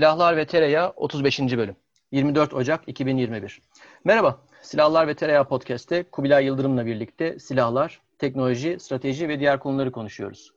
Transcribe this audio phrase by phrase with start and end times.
[0.00, 1.40] Silahlar ve Tereyağı 35.
[1.40, 1.76] bölüm.
[2.12, 3.60] 24 Ocak 2021.
[4.04, 10.50] Merhaba, Silahlar ve Tereyağı Podcast'te Kubilay Yıldırım'la birlikte silahlar, teknoloji, strateji ve diğer konuları konuşuyoruz.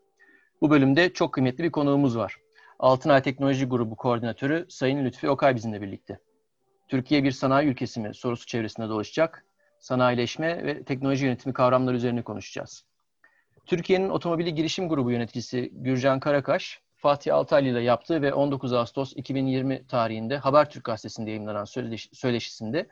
[0.62, 2.38] Bu bölümde çok kıymetli bir konuğumuz var.
[2.80, 6.20] Altınay Teknoloji Grubu Koordinatörü Sayın Lütfi Okay bizimle birlikte.
[6.88, 9.46] Türkiye bir sanayi ülkesi mi sorusu çevresinde dolaşacak.
[9.80, 12.86] Sanayileşme ve teknoloji yönetimi kavramları üzerine konuşacağız.
[13.66, 19.88] Türkiye'nin Otomobili Girişim Grubu yöneticisi Gürcan Karakaş, Fatih Altaylı ile yaptığı ve 19 Ağustos 2020
[19.88, 22.88] tarihinde Habertürk gazetesinde yayınlanan söyleş, söyleşisinde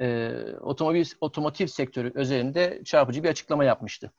[0.00, 4.12] e, otomobil otomotiv sektörü üzerinde çarpıcı bir açıklama yapmıştı.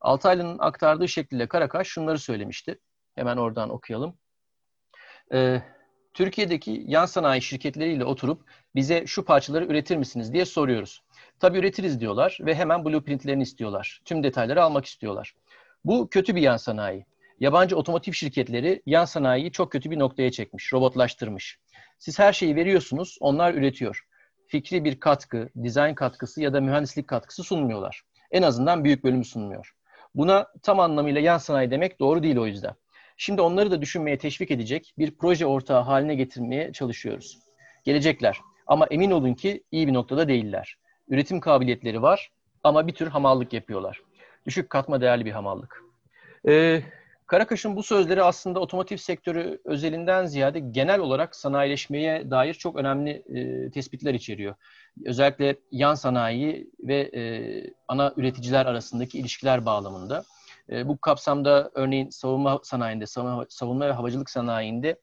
[0.00, 2.78] Altaylı'nın aktardığı şekliyle Karakaş şunları söylemişti.
[3.14, 4.14] Hemen oradan okuyalım.
[5.32, 5.62] E,
[6.14, 8.42] Türkiye'deki yan sanayi şirketleriyle oturup
[8.74, 11.02] bize şu parçaları üretir misiniz diye soruyoruz.
[11.38, 14.00] Tabii üretiriz diyorlar ve hemen blueprintlerini istiyorlar.
[14.04, 15.34] Tüm detayları almak istiyorlar.
[15.84, 17.06] Bu kötü bir yan sanayi.
[17.40, 21.58] Yabancı otomotiv şirketleri yan sanayiyi çok kötü bir noktaya çekmiş, robotlaştırmış.
[21.98, 24.06] Siz her şeyi veriyorsunuz, onlar üretiyor.
[24.46, 28.02] Fikri bir katkı, dizayn katkısı ya da mühendislik katkısı sunmuyorlar.
[28.30, 29.72] En azından büyük bölümü sunmuyor.
[30.14, 32.74] Buna tam anlamıyla yan sanayi demek doğru değil o yüzden.
[33.16, 37.38] Şimdi onları da düşünmeye teşvik edecek bir proje ortağı haline getirmeye çalışıyoruz.
[37.84, 40.76] Gelecekler ama emin olun ki iyi bir noktada değiller.
[41.08, 42.30] Üretim kabiliyetleri var
[42.64, 44.00] ama bir tür hamallık yapıyorlar.
[44.46, 45.82] Düşük katma değerli bir hamallık.
[46.48, 46.82] Ee,
[47.30, 53.70] Karakaş'ın bu sözleri aslında otomotiv sektörü özelinden ziyade genel olarak sanayileşmeye dair çok önemli e,
[53.70, 54.54] tespitler içeriyor.
[55.04, 57.22] Özellikle yan sanayi ve e,
[57.88, 60.24] ana üreticiler arasındaki ilişkiler bağlamında.
[60.70, 64.96] E, bu kapsamda örneğin savunma sanayinde, savunma, savunma ve havacılık sanayinde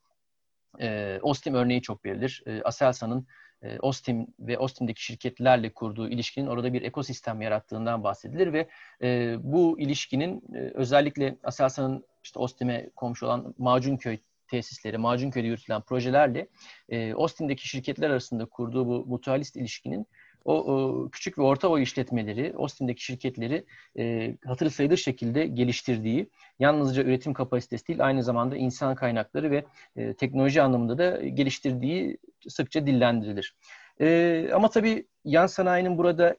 [0.80, 2.44] e, Ostim örneği çok verilir.
[2.45, 3.28] E, Aselsan'ın
[3.62, 8.68] e, Ostim ve Ostim'deki şirketlerle kurduğu ilişkinin orada bir ekosistem yarattığından bahsedilir ve
[9.01, 14.17] e, bu ilişkinin e, özellikle Aselsan'ın işte Ostim'e komşu olan Macunköy
[14.47, 16.47] tesisleri, Macunköy'de yürütülen projelerle
[16.89, 20.07] e, Ostim'deki şirketler arasında kurduğu bu mutualist ilişkinin
[20.45, 23.65] o, o küçük ve orta boy işletmeleri, Ostim'deki şirketleri
[23.97, 26.29] e, hatırı sayılır şekilde geliştirdiği,
[26.59, 29.65] yalnızca üretim kapasitesi değil, aynı zamanda insan kaynakları ve
[29.95, 32.17] e, teknoloji anlamında da geliştirdiği
[32.47, 33.55] sıkça dillendirilir.
[34.01, 36.35] E, ama tabii yan sanayinin burada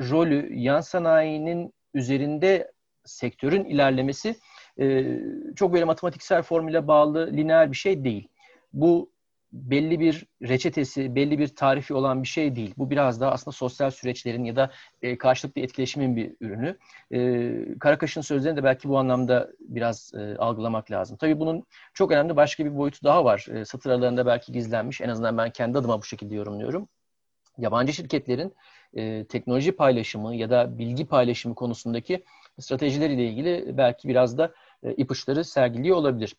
[0.00, 2.72] rolü, yan sanayinin üzerinde
[3.04, 4.36] sektörün ilerlemesi
[4.80, 5.18] e,
[5.56, 8.28] çok böyle matematiksel formüle bağlı lineer bir şey değil.
[8.72, 9.12] Bu
[9.52, 12.74] belli bir reçetesi, belli bir tarifi olan bir şey değil.
[12.76, 14.70] Bu biraz daha aslında sosyal süreçlerin ya da
[15.02, 16.76] e, karşılıklı etkileşimin bir ürünü.
[17.12, 21.16] E, Karakaş'ın sözlerini de belki bu anlamda biraz e, algılamak lazım.
[21.16, 23.46] Tabii bunun çok önemli başka bir boyutu daha var.
[23.54, 25.00] E, satır aralarında belki gizlenmiş.
[25.00, 26.88] En azından ben kendi adıma bu şekilde yorumluyorum.
[27.58, 28.54] Yabancı şirketlerin
[28.94, 32.24] e, teknoloji paylaşımı ya da bilgi paylaşımı konusundaki
[32.62, 34.52] stratejileriyle ilgili belki biraz da
[34.82, 36.36] e, ipuçları sergiliyor olabilir.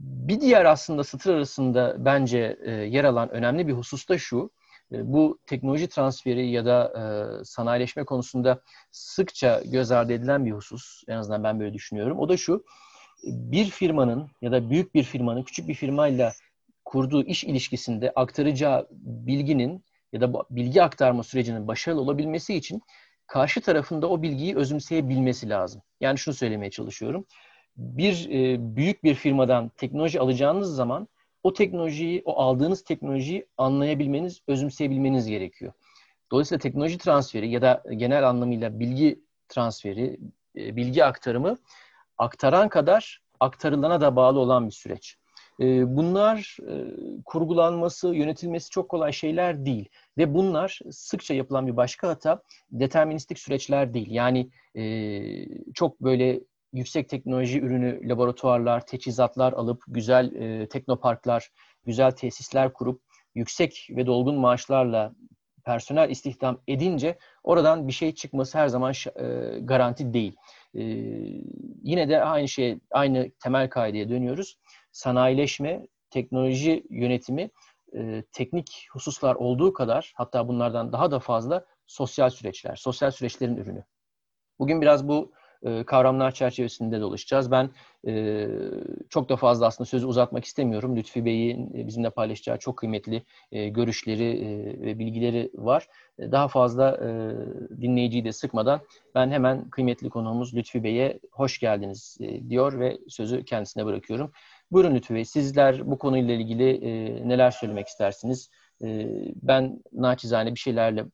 [0.00, 4.50] Bir diğer aslında satır arasında bence e, yer alan önemli bir husus da şu.
[4.92, 6.92] E, bu teknoloji transferi ya da
[7.44, 8.60] sanayileşme konusunda
[8.90, 11.02] sıkça göz ardı edilen bir husus.
[11.08, 12.18] En azından ben böyle düşünüyorum.
[12.18, 12.64] O da şu.
[13.24, 16.32] Bir firmanın ya da büyük bir firmanın küçük bir firmayla
[16.84, 22.82] kurduğu iş ilişkisinde aktaracağı bilginin ya da bilgi aktarma sürecinin başarılı olabilmesi için
[23.32, 25.82] karşı tarafında o bilgiyi özümseyebilmesi lazım.
[26.00, 27.24] Yani şunu söylemeye çalışıyorum
[27.76, 31.08] bir e, büyük bir firmadan teknoloji alacağınız zaman
[31.42, 35.72] o teknolojiyi, o aldığınız teknolojiyi anlayabilmeniz, özümseyebilmeniz gerekiyor.
[36.30, 40.20] Dolayısıyla teknoloji transferi ya da genel anlamıyla bilgi transferi,
[40.56, 41.58] e, bilgi aktarımı
[42.18, 45.16] aktaran kadar aktarılana da bağlı olan bir süreç.
[45.60, 46.74] E, bunlar e,
[47.24, 49.88] kurgulanması, yönetilmesi çok kolay şeyler değil.
[50.18, 54.10] Ve bunlar sıkça yapılan bir başka hata deterministik süreçler değil.
[54.10, 54.82] Yani e,
[55.74, 56.40] çok böyle
[56.72, 61.50] yüksek teknoloji ürünü laboratuvarlar, teçhizatlar alıp güzel e, teknoparklar,
[61.86, 63.02] güzel tesisler kurup
[63.34, 65.12] yüksek ve dolgun maaşlarla
[65.64, 70.36] personel istihdam edince oradan bir şey çıkması her zaman e, garanti değil.
[70.74, 70.82] E,
[71.82, 74.58] yine de aynı şey, aynı temel kaideye dönüyoruz.
[74.92, 77.50] Sanayileşme, teknoloji yönetimi
[77.94, 83.84] e, teknik hususlar olduğu kadar hatta bunlardan daha da fazla sosyal süreçler, sosyal süreçlerin ürünü.
[84.58, 87.50] Bugün biraz bu e, kavramlar çerçevesinde dolaşacağız.
[87.50, 87.70] Ben
[88.06, 88.46] e,
[89.08, 90.96] çok da fazla aslında sözü uzatmak istemiyorum.
[90.96, 93.22] Lütfi Bey'in e, bizimle paylaşacağı çok kıymetli
[93.52, 95.86] e, görüşleri e, ve bilgileri var.
[96.18, 97.10] E, daha fazla e,
[97.80, 98.80] dinleyiciyi de sıkmadan
[99.14, 104.32] ben hemen kıymetli konuğumuz Lütfi Bey'e hoş geldiniz e, diyor ve sözü kendisine bırakıyorum.
[104.72, 108.50] Buyurun Lütfi Bey, sizler bu konuyla ilgili e, neler söylemek istersiniz?
[108.84, 109.08] E,
[109.42, 111.04] ben naçizane bir şeylerle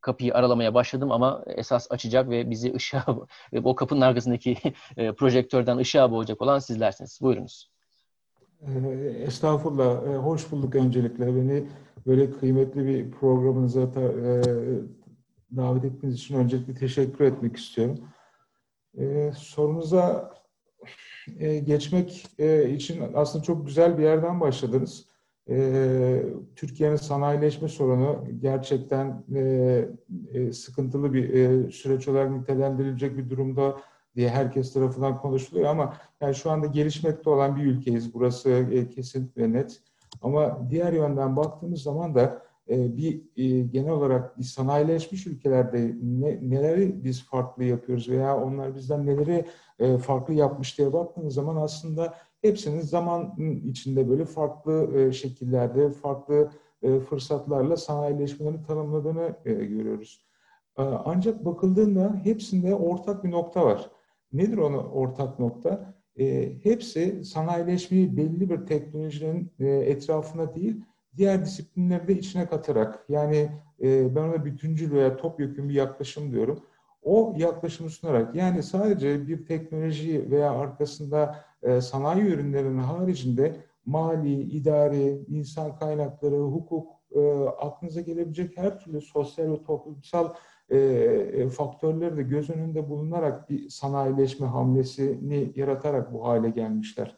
[0.00, 3.06] kapıyı aralamaya başladım ama esas açacak ve bizi ışığa
[3.52, 4.56] ve o kapının arkasındaki
[4.96, 7.18] e, projektörden ışığa boğacak olan sizlersiniz.
[7.22, 7.70] Buyurunuz.
[9.16, 10.24] Estağfurullah.
[10.24, 11.36] Hoş bulduk öncelikle.
[11.36, 11.64] Beni
[12.06, 13.94] böyle kıymetli bir programınıza
[15.56, 17.98] davet ettiğiniz için öncelikle teşekkür etmek istiyorum.
[19.36, 20.37] Sorunuza
[21.64, 22.26] geçmek
[22.74, 25.06] için aslında çok güzel bir yerden başladınız.
[26.56, 29.24] Türkiye'nin sanayileşme sorunu gerçekten
[30.52, 33.76] sıkıntılı bir süreç olarak nitelendirilecek bir durumda
[34.18, 38.14] diye herkes tarafından konuşuluyor ama yani şu anda gelişmekte olan bir ülkeyiz.
[38.14, 39.80] Burası e, kesin ve net.
[40.22, 46.38] Ama diğer yönden baktığımız zaman da e, bir e, genel olarak bir sanayileşmiş ülkelerde ne,
[46.50, 49.44] neleri biz farklı yapıyoruz veya onlar bizden neleri
[49.78, 53.34] e, farklı yapmış diye baktığımız zaman aslında hepsinin zaman
[53.64, 56.50] içinde böyle farklı e, şekillerde, farklı
[56.82, 60.28] e, fırsatlarla sanayileşmelerini tanımladığını görüyoruz.
[61.04, 63.90] Ancak bakıldığında hepsinde ortak bir nokta var.
[64.32, 65.94] Nedir ona ortak nokta?
[66.62, 70.84] Hepsi sanayileşmeyi belli bir teknolojinin e, etrafına değil,
[71.16, 76.60] diğer disiplinleri de içine katarak, yani ben ona bütüncül veya topyekun bir yaklaşım diyorum.
[77.02, 83.56] O yaklaşımı sunarak, yani sadece bir teknoloji veya arkasında e, sanayi ürünlerinin haricinde
[83.86, 90.34] mali, idari, insan kaynakları, hukuk, e, aklınıza gelebilecek her türlü sosyal ve toplumsal
[90.70, 97.16] e, e, faktörleri de göz önünde bulunarak bir sanayileşme hamlesini yaratarak bu hale gelmişler.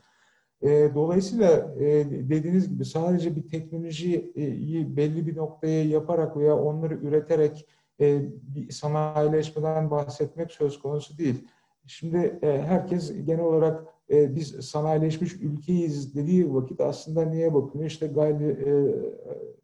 [0.63, 7.67] E, dolayısıyla e, dediğiniz gibi sadece bir teknolojiyi belli bir noktaya yaparak veya onları üreterek
[8.01, 11.49] e, bir sanayileşmeden bahsetmek söz konusu değil.
[11.87, 17.85] Şimdi e, herkes genel olarak e, biz sanayileşmiş ülkeyiz dediği vakit aslında niye bakıyor?
[17.85, 18.73] İşte gayri, e,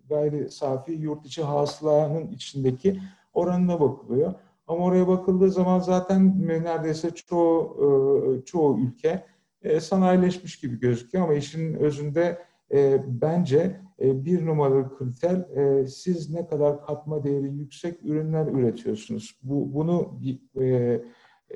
[0.09, 3.01] gayri safi yurt içi hasılanın içindeki
[3.35, 4.35] oranına bakılıyor.
[4.67, 9.25] Ama oraya bakıldığı zaman zaten neredeyse çoğu e, çoğu ülke
[9.63, 12.39] e, sanayileşmiş gibi gözüküyor ama işin özünde
[12.73, 15.47] e, bence bir numaralı kriter
[15.87, 19.39] siz ne kadar katma değeri yüksek ürünler üretiyorsunuz.
[19.43, 20.21] Bu bunu
[20.61, 21.01] e,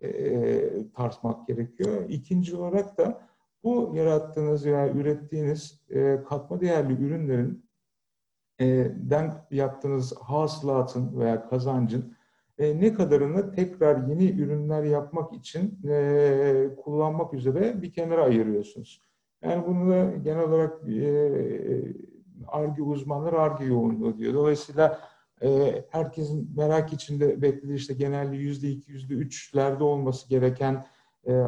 [0.03, 2.05] e, tartmak gerekiyor.
[2.09, 3.21] İkinci olarak da
[3.65, 7.65] bu yarattığınız veya ürettiğiniz e, katma değerli ürünlerin
[8.61, 8.67] e,
[8.97, 12.17] den yaptığınız hasılatın veya kazancın
[12.59, 19.03] e, ne kadarını tekrar yeni ürünler yapmak için e, kullanmak üzere bir kenara ayırıyorsunuz.
[19.43, 20.87] Yani bunu da genel olarak
[22.49, 24.35] ARGE uzmanları ARGE yoğunluğu diyor.
[24.35, 25.01] Dolayısıyla
[25.91, 30.85] herkesin merak içinde beklediği işte genelde yüzde iki, yüzde üçlerde olması gereken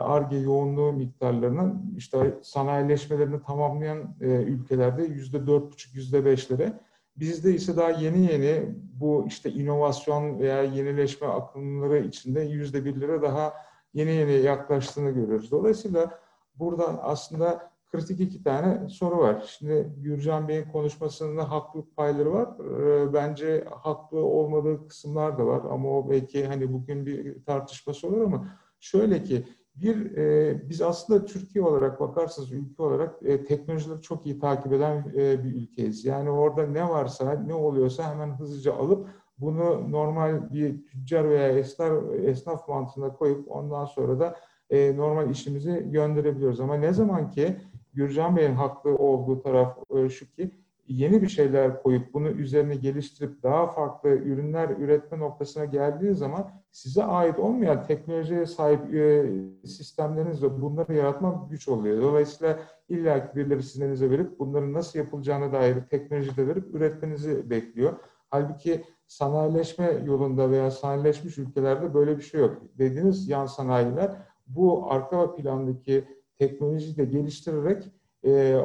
[0.01, 6.73] ARGE yoğunluğu miktarlarının işte sanayileşmelerini tamamlayan ülkelerde yüzde dört buçuk, yüzde beşlere
[7.17, 13.55] Bizde ise daha yeni yeni bu işte inovasyon veya yenileşme akımları içinde yüzde birlere daha
[13.95, 15.51] yeni yeni yaklaştığını görüyoruz.
[15.51, 16.19] Dolayısıyla
[16.55, 19.55] burada aslında kritik iki tane soru var.
[19.59, 22.49] Şimdi Gürcan Bey'in konuşmasında haklılık payları var.
[22.61, 28.21] Ee, bence haklı olmadığı kısımlar da var ama o belki hani bugün bir tartışması olur
[28.21, 28.49] ama
[28.81, 29.45] şöyle ki
[29.75, 35.13] bir, e, biz aslında Türkiye olarak bakarsanız ülke olarak e, teknolojileri çok iyi takip eden
[35.17, 36.05] e, bir ülkeyiz.
[36.05, 39.09] Yani orada ne varsa, ne oluyorsa hemen hızlıca alıp
[39.39, 44.37] bunu normal bir tüccar veya esnaf, esnaf mantığına koyup ondan sonra da
[44.71, 46.61] e, normal işimizi gönderebiliyoruz.
[46.61, 47.57] Ama ne zaman ki
[47.93, 50.51] Gürcan Bey'in haklı olduğu taraf e, şu ki
[50.89, 57.05] yeni bir şeyler koyup bunu üzerine geliştirip daha farklı ürünler üretme noktasına geldiği zaman size
[57.05, 59.31] ait olmayan teknolojiye sahip e,
[59.67, 62.03] sistemlerinizle bunları yaratmak güç oluyor.
[62.03, 62.59] Dolayısıyla
[62.89, 67.93] illa ki birileri sizin elinize verip bunların nasıl yapılacağına dair teknoloji de verip üretmenizi bekliyor.
[68.31, 72.63] Halbuki sanayileşme yolunda veya sanayileşmiş ülkelerde böyle bir şey yok.
[72.79, 76.05] Dediğiniz yan sanayiler bu arka plandaki
[76.49, 77.93] teknolojiyi de geliştirerek
[78.27, 78.61] e,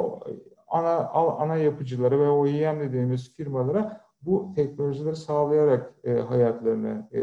[0.68, 7.22] ana ana yapıcıları ve OEM dediğimiz firmalara bu teknolojileri sağlayarak e, hayatlarını e,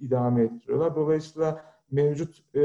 [0.00, 0.96] idame ettiriyorlar.
[0.96, 2.60] Dolayısıyla mevcut e,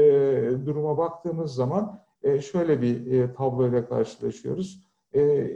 [0.66, 4.84] duruma baktığımız zaman e, şöyle bir e, tabloyla karşılaşıyoruz.
[5.14, 5.50] E,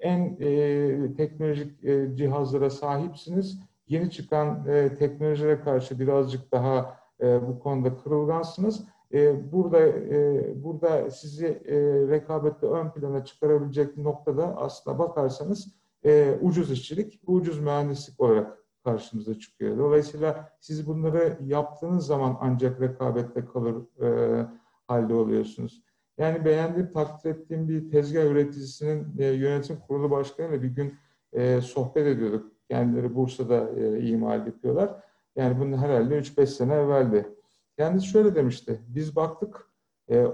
[0.00, 3.60] en e, teknolojik e, cihazlara sahipsiniz.
[3.88, 8.84] Yeni çıkan e, teknolojilere karşı birazcık daha e, bu konuda kırılgansınız
[9.14, 11.76] e, burada e, burada sizi e,
[12.08, 15.68] rekabette ön plana çıkarabilecek noktada aslında bakarsanız
[16.04, 19.78] e, ucuz işçilik, ucuz mühendislik olarak karşımıza çıkıyor.
[19.78, 24.46] Dolayısıyla siz bunları yaptığınız zaman ancak rekabette kalır e,
[24.88, 25.82] halde oluyorsunuz.
[26.18, 30.94] Yani beğendiğim, takdir ettiğim bir tezgah üreticisinin e, yönetim kurulu başkanıyla bir gün
[31.32, 32.52] e, sohbet ediyorduk.
[32.70, 34.90] Kendileri Bursa'da e, imal yapıyorlar.
[35.36, 37.37] Yani bunun herhalde 3-5 sene evveldi.
[37.78, 38.80] Kendisi şöyle demişti.
[38.88, 39.70] Biz baktık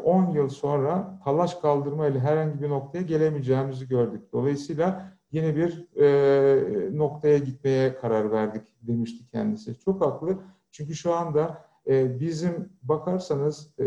[0.04, 4.32] 10 yıl sonra talaş kaldırma ile herhangi bir noktaya gelemeyeceğimizi gördük.
[4.32, 9.78] Dolayısıyla yeni bir e, noktaya gitmeye karar verdik demişti kendisi.
[9.78, 10.38] Çok haklı.
[10.70, 13.84] Çünkü şu anda e, bizim bakarsanız e,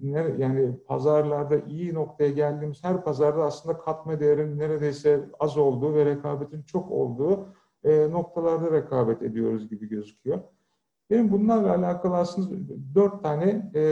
[0.00, 6.04] ne, yani pazarlarda iyi noktaya geldiğimiz her pazarda aslında katma değerin neredeyse az olduğu ve
[6.04, 7.46] rekabetin çok olduğu
[7.84, 10.38] e, noktalarda rekabet ediyoruz gibi gözüküyor.
[11.12, 13.82] Benim bunlarla alakalı aslında dört tane e,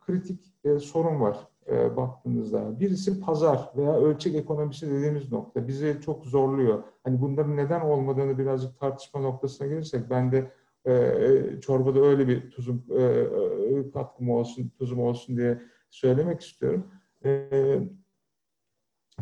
[0.00, 1.36] kritik e, sorun var
[1.68, 2.80] e, baktığınızda.
[2.80, 5.68] Birisi pazar veya ölçek ekonomisi dediğimiz nokta.
[5.68, 6.82] Bizi çok zorluyor.
[7.04, 10.50] Hani bunların neden olmadığını birazcık tartışma noktasına gelirsek ben de
[10.86, 16.86] e, çorbada öyle bir tuzum e, katkım olsun, tuzum olsun diye söylemek istiyorum.
[17.24, 17.48] E,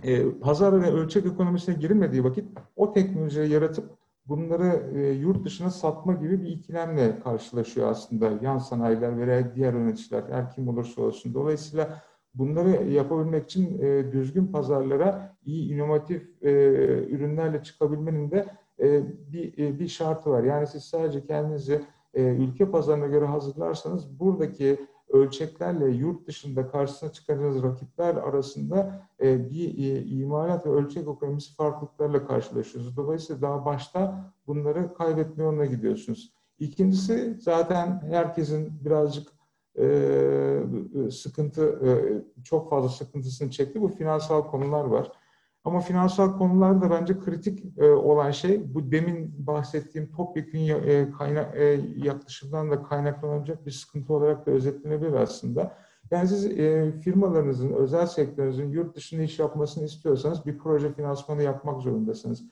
[0.03, 2.45] e, pazar ve ölçek ekonomisine girilmediği vakit
[2.77, 3.98] o teknolojiyi yaratıp
[4.29, 10.23] bunları e, yurt dışına satma gibi bir ikilemle karşılaşıyor aslında yan sanayiler veya diğer yöneticiler
[10.31, 11.35] her kim olursa olsun.
[11.35, 12.03] Dolayısıyla
[12.35, 16.51] bunları yapabilmek için e, düzgün pazarlara iyi inovatif e,
[17.09, 18.47] ürünlerle çıkabilmenin de
[18.81, 20.43] e, bir, bir şartı var.
[20.43, 21.83] Yani siz sadece kendinizi
[22.15, 24.79] ülke pazarına göre hazırlarsanız buradaki
[25.11, 32.27] ölçeklerle yurt dışında karşısına çıkacağınız rakipler arasında e, bir e, imalat ve ölçek ekonomisi farklılıklarla
[32.27, 32.97] karşılaşıyorsunuz.
[32.97, 36.33] Dolayısıyla daha başta bunları kaybetme yoluna gidiyorsunuz.
[36.59, 39.29] İkincisi zaten herkesin birazcık
[39.79, 40.61] e,
[41.11, 41.91] sıkıntı, e,
[42.45, 43.81] çok fazla sıkıntısını çekti.
[43.81, 45.13] Bu finansal konular var.
[45.69, 51.81] Ama finansal konularda bence kritik e, olan şey bu demin bahsettiğim topyekun e, kaynak e,
[51.97, 55.73] yaklaşımdan da kaynaklanacak bir sıkıntı olarak da özetlenebilir aslında.
[56.11, 61.83] Yani siz e, firmalarınızın, özel sektörünüzün yurt dışında iş yapmasını istiyorsanız bir proje finansmanı yapmak
[61.83, 62.45] zorundasınız.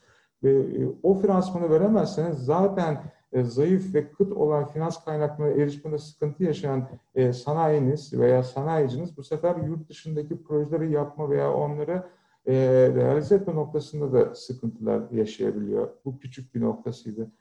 [0.43, 6.43] Ve e, o finansmanı veremezseniz zaten e, zayıf ve kıt olan finans kaynaklarına erişmede sıkıntı
[6.43, 12.03] yaşayan e, sanayiniz veya sanayiciniz bu sefer yurt dışındaki projeleri yapma veya onları
[12.47, 12.53] e,
[12.95, 15.89] realize etme noktasında da sıkıntılar yaşayabiliyor.
[16.05, 17.31] Bu küçük bir noktasıydı.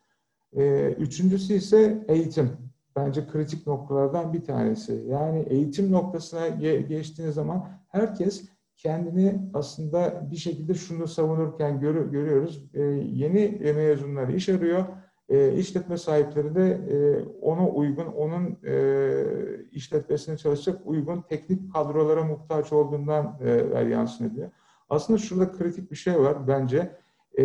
[0.56, 2.50] E, üçüncüsü ise eğitim.
[2.96, 5.04] Bence kritik noktalardan bir tanesi.
[5.08, 12.64] Yani eğitim noktasına ge geçtiğiniz zaman herkes kendini aslında bir şekilde şunu savunurken gör görüyoruz.
[12.74, 14.84] E, yeni mezunlar iş arıyor.
[15.28, 19.24] E, işletme sahipleri de e, ona uygun, onun e,
[19.72, 24.50] işletmesine çalışacak uygun teknik kadrolara muhtaç olduğundan e, yansın ediyor.
[24.88, 26.96] Aslında şurada kritik bir şey var bence.
[27.38, 27.44] E,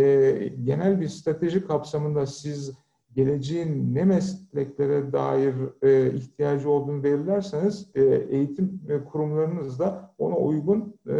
[0.63, 2.73] genel bir strateji kapsamında siz
[3.15, 10.99] geleceğin ne mesleklere dair e, ihtiyacı olduğunu belirlerseniz e, eğitim e, kurumlarınız da ona uygun
[11.09, 11.17] e,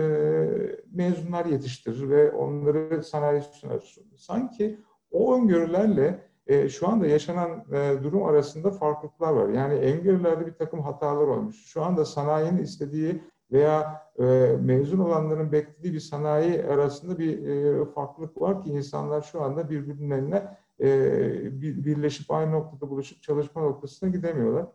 [0.94, 3.96] mezunlar yetiştirir ve onları sanayi sunar.
[4.16, 4.80] Sanki
[5.12, 9.50] o öngörülerle e, şu anda yaşanan e, durum arasında farklılıklar var.
[9.50, 11.66] Yani öngörülerde bir takım hatalar olmuş.
[11.66, 14.24] Şu anda sanayinin istediği veya e,
[14.62, 20.58] mezun olanların beklediği bir sanayi arasında bir e, farklılık var ki insanlar şu anda birbirlerine
[20.80, 24.66] e, bir, birleşip aynı noktada buluşup çalışma noktasına gidemiyorlar.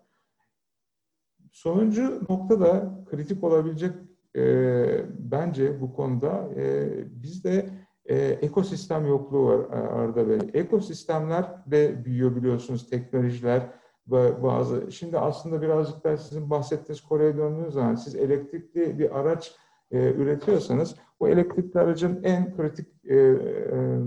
[1.53, 3.95] Sonuncu nokta da kritik olabilecek
[4.37, 4.43] e,
[5.19, 6.89] bence bu konuda e,
[7.23, 7.71] bizde
[8.05, 10.39] e, ekosistem yokluğu var Arda Bey.
[10.55, 13.63] Ekosistemler de büyüyor biliyorsunuz teknolojiler,
[14.43, 14.93] bazı.
[14.93, 19.55] Şimdi aslında birazcık da sizin bahsettiğiniz Kore'ye döndüğünüz zaman siz elektrikli bir araç
[19.91, 23.99] e, üretiyorsanız o elektrikli aracın en kritik e, e,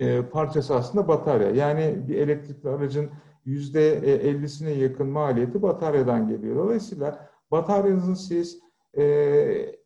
[0.00, 1.50] e, parçası aslında batarya.
[1.50, 3.10] Yani bir elektrikli aracın
[3.44, 3.96] yüzde
[4.28, 6.56] ellisine yakın maliyeti bataryadan geliyor.
[6.56, 8.60] Dolayısıyla bataryanızı siz
[8.94, 9.04] e,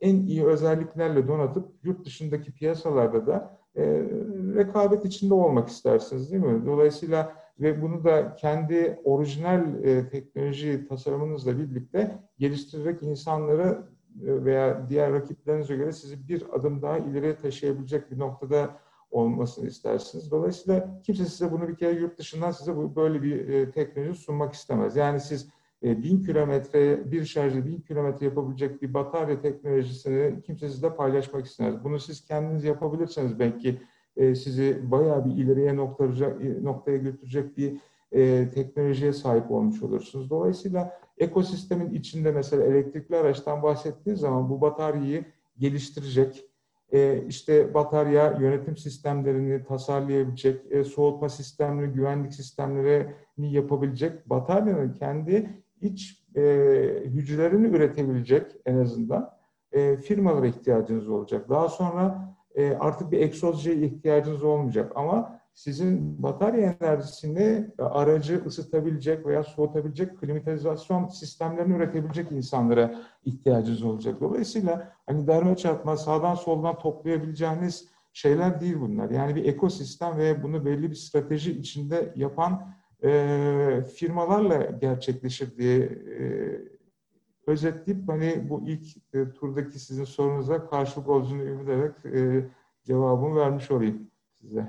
[0.00, 3.82] en iyi özelliklerle donatıp yurt dışındaki piyasalarda da e,
[4.54, 6.66] rekabet içinde olmak istersiniz değil mi?
[6.66, 13.86] Dolayısıyla ve bunu da kendi orijinal e, teknoloji tasarımınızla birlikte geliştirerek insanları
[14.22, 18.76] e, veya diğer rakiplerinize göre sizi bir adım daha ileriye taşıyabilecek bir noktada
[19.10, 20.30] olmasını istersiniz.
[20.30, 24.54] Dolayısıyla kimse size bunu bir kere yurt dışından size bu, böyle bir e, teknoloji sunmak
[24.54, 24.96] istemez.
[24.96, 25.48] Yani siz
[25.82, 31.84] e, bin kilometre, bir şarjı bin kilometre yapabilecek bir batarya teknolojisini kimse sizle paylaşmak istemez.
[31.84, 33.80] Bunu siz kendiniz yapabilirseniz belki
[34.16, 35.76] e, sizi bayağı bir ileriye e,
[36.64, 37.76] noktaya götürecek bir
[38.12, 40.30] e, teknolojiye sahip olmuş olursunuz.
[40.30, 45.24] Dolayısıyla ekosistemin içinde mesela elektrikli araçtan bahsettiğiniz zaman bu bataryayı
[45.58, 46.46] geliştirecek,
[47.28, 55.50] işte batarya yönetim sistemlerini tasarlayabilecek, soğutma sistemleri, güvenlik sistemlerini yapabilecek, bataryanın kendi
[55.80, 56.24] iç
[57.04, 59.30] hücrelerini üretebilecek en azından
[60.02, 61.48] firmalara ihtiyacınız olacak.
[61.48, 64.92] Daha sonra e, artık bir egzozcuya ihtiyacınız olmayacak.
[64.94, 74.20] Ama sizin batarya enerjisini aracı ısıtabilecek veya soğutabilecek klimatizasyon sistemlerini üretebilecek insanlara ihtiyacınız olacak.
[74.20, 79.10] Dolayısıyla hani derme çarpma sağdan soldan toplayabileceğiniz şeyler değil bunlar.
[79.10, 86.26] Yani bir ekosistem ve bunu belli bir strateji içinde yapan e, firmalarla gerçekleşir diye e,
[87.50, 92.48] özetleyip hani bu ilk e, turdaki sizin sorunuza karşılık olduğunu ümit ederek e,
[92.84, 94.66] cevabımı vermiş olayım size.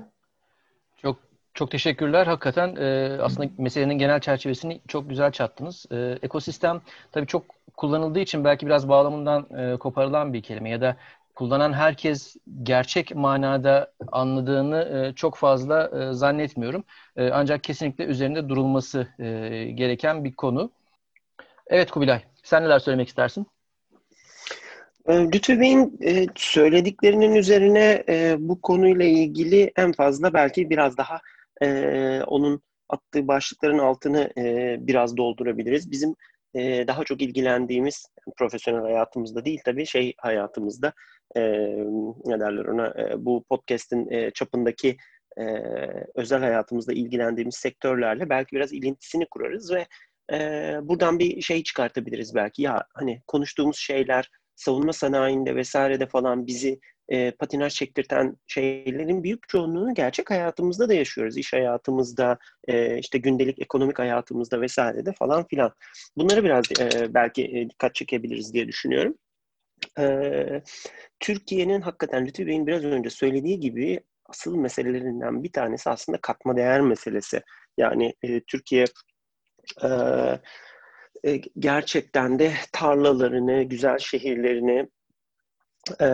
[0.96, 1.16] Çok
[1.54, 2.26] çok teşekkürler.
[2.26, 5.86] Hakikaten e, aslında meselenin genel çerçevesini çok güzel çattınız.
[5.90, 6.80] E, ekosistem
[7.12, 7.44] tabii çok
[7.76, 10.96] kullanıldığı için belki biraz bağlamından e, koparılan bir kelime ya da
[11.34, 16.84] kullanan herkes gerçek manada anladığını e, çok fazla e, zannetmiyorum.
[17.16, 19.24] E, ancak kesinlikle üzerinde durulması e,
[19.74, 20.70] gereken bir konu.
[21.66, 23.46] Evet Kubilay, sen neler söylemek istersin?
[25.06, 31.20] E, Lütfü Bey'in e, söylediklerinin üzerine e, bu konuyla ilgili en fazla belki biraz daha
[32.26, 34.30] onun attığı başlıkların altını
[34.86, 35.90] biraz doldurabiliriz.
[35.90, 36.14] Bizim
[36.86, 38.06] daha çok ilgilendiğimiz
[38.36, 40.92] profesyonel hayatımızda değil tabii şey hayatımızda
[42.24, 42.94] ne derler ona
[43.24, 44.96] bu podcast'in çapındaki
[46.14, 49.86] özel hayatımızda ilgilendiğimiz sektörlerle belki biraz ilintisini kurarız ve
[50.82, 52.62] buradan bir şey çıkartabiliriz belki.
[52.62, 59.94] Ya hani konuştuğumuz şeyler savunma sanayinde vesairede falan bizi e, patinaj çektirten şeylerin büyük çoğunluğunu
[59.94, 61.36] gerçek hayatımızda da yaşıyoruz.
[61.36, 65.72] İş hayatımızda, e, işte gündelik ekonomik hayatımızda vesairede falan filan.
[66.16, 69.14] Bunları biraz e, belki e, dikkat çekebiliriz diye düşünüyorum.
[69.98, 70.62] E,
[71.20, 76.80] Türkiye'nin hakikaten Lütfü Bey'in biraz önce söylediği gibi asıl meselelerinden bir tanesi aslında katma değer
[76.80, 77.42] meselesi.
[77.78, 78.84] Yani e, Türkiye
[79.82, 79.88] e,
[81.24, 84.88] e, gerçekten de tarlalarını, güzel şehirlerini
[86.00, 86.06] e,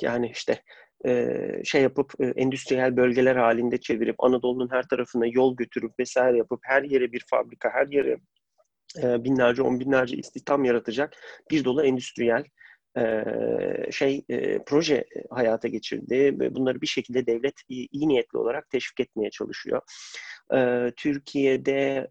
[0.00, 0.62] yani işte
[1.06, 6.60] e, şey yapıp e, endüstriyel bölgeler halinde çevirip Anadolu'nun her tarafına yol götürüp vesaire yapıp
[6.62, 8.18] her yere bir fabrika, her yere
[9.02, 11.16] e, binlerce, on binlerce istihdam yaratacak
[11.50, 12.44] bir dolu endüstriyel
[12.98, 13.24] e,
[13.92, 19.30] şey e, proje hayata geçirdi ve bunları bir şekilde devlet iyi niyetli olarak teşvik etmeye
[19.30, 19.82] çalışıyor.
[20.96, 22.10] Türkiye'de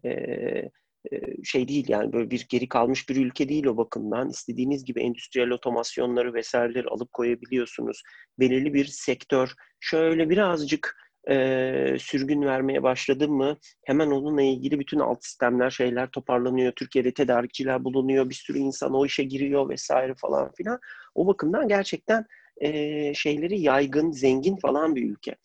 [1.44, 4.28] şey değil yani böyle bir geri kalmış bir ülke değil o bakımdan.
[4.28, 8.02] İstediğiniz gibi endüstriyel otomasyonları vesaireleri alıp koyabiliyorsunuz.
[8.38, 10.96] Belirli bir sektör şöyle birazcık
[11.30, 16.72] e, sürgün vermeye başladı mı hemen onunla ilgili bütün alt sistemler şeyler toparlanıyor.
[16.72, 18.30] Türkiye'de tedarikçiler bulunuyor.
[18.30, 20.78] Bir sürü insan o işe giriyor vesaire falan filan.
[21.14, 25.36] O bakımdan gerçekten e, şeyleri yaygın, zengin falan bir ülke.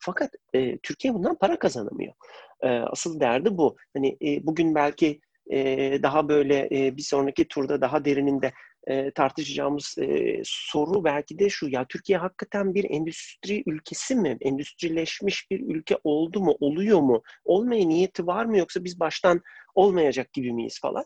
[0.00, 2.14] Fakat e, Türkiye bundan para kazanamıyor.
[2.62, 3.76] E, asıl derdi bu.
[3.94, 5.58] Hani e, bugün belki e,
[6.02, 8.52] daha böyle e, bir sonraki turda daha derininde
[8.86, 14.38] e, tartışacağımız e, soru belki de şu ya Türkiye hakikaten bir endüstri ülkesi mi?
[14.40, 16.56] Endüstrileşmiş bir ülke oldu mu?
[16.60, 17.22] Oluyor mu?
[17.44, 19.42] Olmaya niyeti var mı yoksa biz baştan
[19.74, 21.04] olmayacak gibi miyiz falan.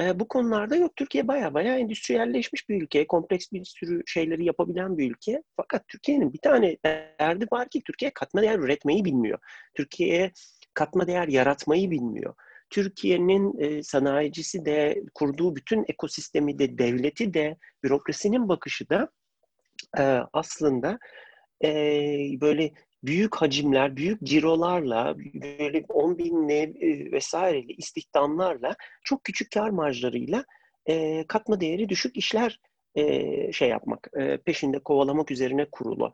[0.00, 0.96] E, bu konularda yok.
[0.96, 3.06] Türkiye baya baya endüstriyelleşmiş bir ülke.
[3.06, 5.42] Kompleks bir sürü şeyleri yapabilen bir ülke.
[5.56, 6.76] Fakat Türkiye'nin bir tane
[7.20, 9.38] derdi var ki Türkiye katma değer üretmeyi bilmiyor.
[9.74, 10.32] Türkiye
[10.74, 12.34] katma değer yaratmayı bilmiyor.
[12.70, 19.08] Türkiye'nin e, sanayicisi de kurduğu bütün ekosistemi de devleti de bürokrasinin bakışı da
[19.98, 20.02] e,
[20.32, 20.98] aslında
[21.64, 21.70] e,
[22.40, 22.72] böyle
[23.04, 30.44] büyük hacimler, büyük cirolarla, böyle 10 binli e, vesaireli istihdamlarla, çok küçük kar marjlarıyla
[31.28, 32.60] katma değeri düşük işler
[33.52, 34.10] şey yapmak,
[34.44, 36.12] peşinde kovalamak üzerine kurulu.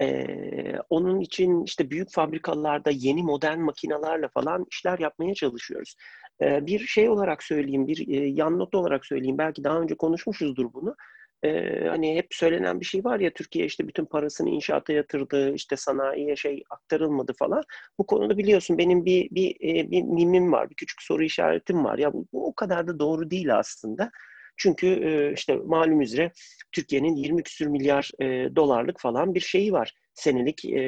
[0.00, 5.96] Ee, onun için işte büyük fabrikalarda yeni modern makinalarla falan işler yapmaya çalışıyoruz.
[6.42, 9.38] Ee, bir şey olarak söyleyeyim, bir e, yan not olarak söyleyeyim.
[9.38, 10.96] Belki daha önce konuşmuşuzdur bunu.
[11.42, 15.76] Ee, hani hep söylenen bir şey var ya Türkiye işte bütün parasını inşaata yatırdı, işte
[15.76, 17.62] sanayiye şey aktarılmadı falan.
[17.98, 21.98] Bu konuda biliyorsun benim bir bir bir mimim var, bir küçük soru işaretim var.
[21.98, 24.10] Ya bu, bu o kadar da doğru değil aslında.
[24.58, 26.32] Çünkü e, işte malum üzere
[26.72, 29.94] Türkiye'nin 20 küsür milyar e, dolarlık falan bir şeyi var.
[30.14, 30.80] Senelik e,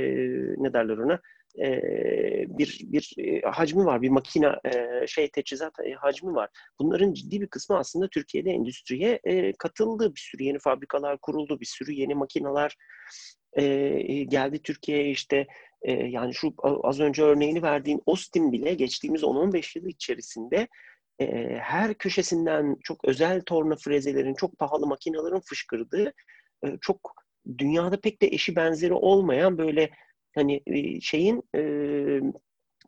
[0.56, 1.20] ne derler ona
[1.58, 1.68] e,
[2.58, 6.48] bir bir e, hacmi var, bir makine e, şey teçhizat e, hacmi var.
[6.80, 10.14] Bunların ciddi bir kısmı aslında Türkiye'de endüstriye e, katıldı.
[10.14, 12.76] Bir sürü yeni fabrikalar kuruldu, bir sürü yeni makineler
[13.52, 13.64] e,
[14.24, 15.46] geldi Türkiye'ye işte
[15.82, 20.68] e, yani şu az önce örneğini verdiğin Ostim bile geçtiğimiz 10-15 yıl içerisinde
[21.20, 26.12] e, her köşesinden çok özel torna frezelerin, çok pahalı makinelerin fışkırdığı
[26.64, 27.14] e, çok
[27.58, 29.90] dünyada pek de eşi benzeri olmayan böyle
[30.34, 31.62] hani e, şeyin e,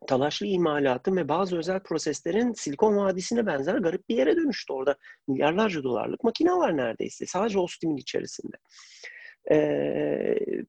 [0.07, 4.73] talaşlı imalatı ve bazı özel proseslerin Silikon Vadisi'ne benzer garip bir yere dönüştü.
[4.73, 7.25] Orada milyarlarca dolarlık makine var neredeyse.
[7.25, 8.57] Sadece Ostim'in içerisinde.
[9.51, 9.57] E,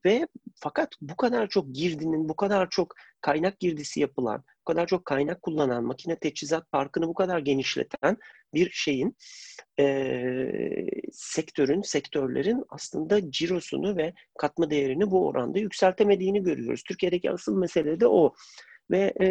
[0.04, 5.04] ve fakat bu kadar çok girdinin, bu kadar çok kaynak girdisi yapılan, bu kadar çok
[5.04, 8.16] kaynak kullanan, makine teçhizat parkını bu kadar genişleten
[8.54, 9.16] bir şeyin
[9.80, 9.84] e,
[11.12, 16.82] sektörün, sektörlerin aslında cirosunu ve katma değerini bu oranda yükseltemediğini görüyoruz.
[16.82, 18.34] Türkiye'deki asıl mesele de o.
[18.90, 19.26] Ve e,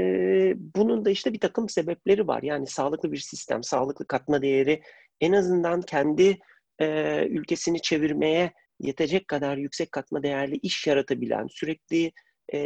[0.76, 2.44] bunun da işte bir takım sebepleri var.
[2.44, 4.82] Yani sağlıklı bir sistem, sağlıklı katma değeri
[5.22, 6.40] en azından kendi
[6.80, 6.88] e,
[7.28, 12.12] ülkesini çevirmeye yetecek kadar yüksek katma değerli iş yaratabilen, sürekli
[12.50, 12.58] e,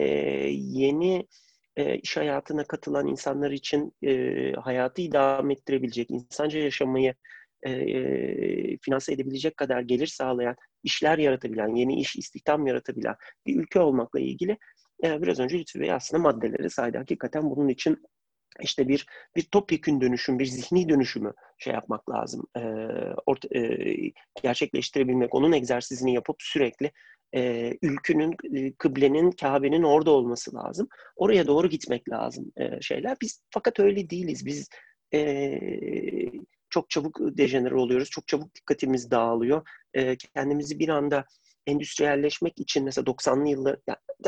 [0.51, 1.27] yeni
[1.75, 7.13] e, iş hayatına katılan insanlar için e, hayatı idame ettirebilecek, insanca yaşamayı
[7.63, 13.15] e, e, finanse edebilecek kadar gelir sağlayan, işler yaratabilen, yeni iş istihdam yaratabilen
[13.45, 14.57] bir ülke olmakla ilgili
[15.03, 16.97] e, biraz önce Lütfü Bey aslında maddeleri saydı.
[16.97, 17.97] Hakikaten bunun için
[18.61, 22.47] işte bir bir topyekün dönüşüm, bir zihni dönüşümü şey yapmak lazım.
[22.57, 22.61] E,
[23.25, 23.85] orta, e,
[24.43, 26.91] gerçekleştirebilmek, onun egzersizini yapıp sürekli
[27.35, 30.87] e, ülkünün, e, kıblenin, Kabe'nin orada olması lazım.
[31.15, 33.17] Oraya doğru gitmek lazım e, şeyler.
[33.21, 34.45] Biz fakat öyle değiliz.
[34.45, 34.69] Biz
[35.13, 35.59] e,
[36.69, 38.09] çok çabuk dejenere oluyoruz.
[38.09, 39.67] Çok çabuk dikkatimiz dağılıyor.
[39.93, 41.25] E, kendimizi bir anda
[41.67, 43.77] endüstriyelleşmek için mesela 90'lı yıllar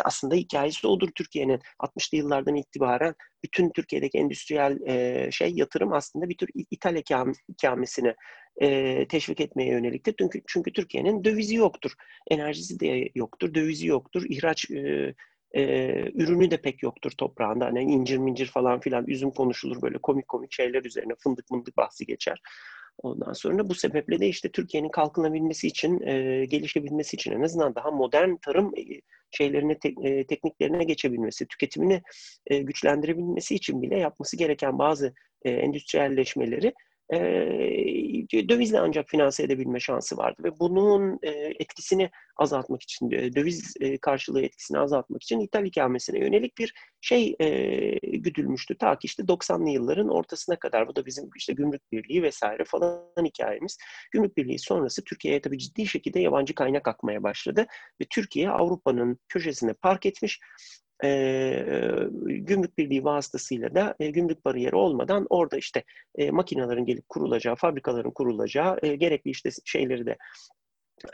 [0.04, 6.38] aslında hikayesi odur Türkiye'nin 60'lı yıllardan itibaren bütün Türkiye'deki endüstriyel e, şey yatırım aslında bir
[6.38, 8.13] tür ithal ikam, ikamesini
[8.62, 10.15] e, teşvik etmeye yöneliktir.
[10.19, 11.91] Çünkü çünkü Türkiye'nin dövizi yoktur.
[12.32, 14.25] Enerjisi de yoktur, dövizi yoktur.
[14.30, 15.13] İhraç e,
[15.52, 15.63] e,
[16.13, 17.65] ürünü de pek yoktur toprağında.
[17.65, 22.06] Hani incir mincir falan filan üzüm konuşulur böyle komik komik şeyler üzerine fındık mındık bahsi
[22.06, 22.41] geçer.
[23.03, 27.91] Ondan sonra bu sebeple de işte Türkiye'nin kalkınabilmesi için, e, gelişebilmesi için en azından daha
[27.91, 32.01] modern tarım e, şeylerine, te, e, tekniklerine geçebilmesi, tüketimini
[32.47, 36.73] e, güçlendirebilmesi için bile yapması gereken bazı e, endüstriyelleşmeleri
[37.13, 43.74] e, dövizle ancak finanse edebilme şansı vardı ve bunun e, etkisini azaltmak için, e, döviz
[43.80, 47.48] e, karşılığı etkisini azaltmak için ithal ikamesine yönelik bir şey e,
[48.17, 48.78] güdülmüştü.
[48.78, 50.88] Ta ki işte 90'lı yılların ortasına kadar.
[50.88, 53.78] Bu da bizim işte gümrük birliği vesaire falan hikayemiz.
[54.12, 57.67] Gümrük birliği sonrası Türkiye'ye tabii ciddi şekilde yabancı kaynak akmaya başladı
[58.02, 60.39] ve Türkiye Avrupa'nın köşesine park etmiş
[61.03, 61.65] e,
[62.25, 65.83] gümrük birliği vasıtasıyla da e, gümrük bariyeri olmadan orada işte
[66.15, 70.17] e, makinelerin gelip kurulacağı, fabrikaların kurulacağı, e, gerekli işte şeyleri de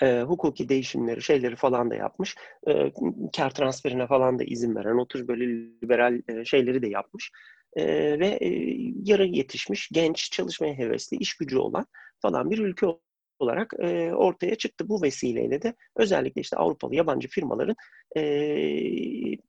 [0.02, 2.36] e, hukuki değişimleri, şeyleri falan da yapmış.
[2.68, 2.92] E,
[3.38, 5.48] kar transferine falan da izin veren, o tür böyle
[5.84, 7.32] liberal e, şeyleri de yapmış.
[7.76, 7.86] E,
[8.20, 8.50] ve e,
[9.04, 11.86] yarı yetişmiş, genç, çalışmaya hevesli, iş gücü olan
[12.22, 12.86] falan bir ülke
[13.40, 14.90] olarak e, ortaya çıktı.
[14.90, 17.76] Bu vesileyle de özellikle işte Avrupalı yabancı firmaların
[18.18, 18.22] e,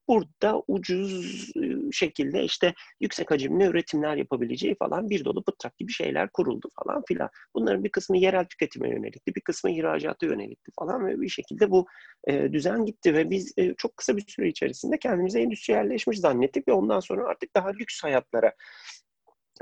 [0.08, 1.52] burada ucuz
[1.92, 7.28] şekilde işte yüksek hacimli üretimler yapabileceği falan bir dolu pıtrak gibi şeyler kuruldu falan filan.
[7.54, 11.86] Bunların bir kısmı yerel tüketime yönelikti, bir kısmı ihracata yönelikti falan ve bir şekilde bu
[12.28, 16.72] e, düzen gitti ve biz e, çok kısa bir süre içerisinde kendimize endüstriyelleşmiş zannettik ve
[16.72, 18.52] ondan sonra artık daha lüks hayatlara e,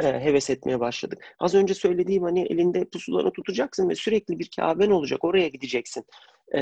[0.02, 1.34] heves etmeye başladık.
[1.38, 5.24] Az önce söylediğim hani elinde pusulanı tutacaksın ve sürekli bir Kaben olacak.
[5.24, 6.04] Oraya gideceksin.
[6.52, 6.60] E,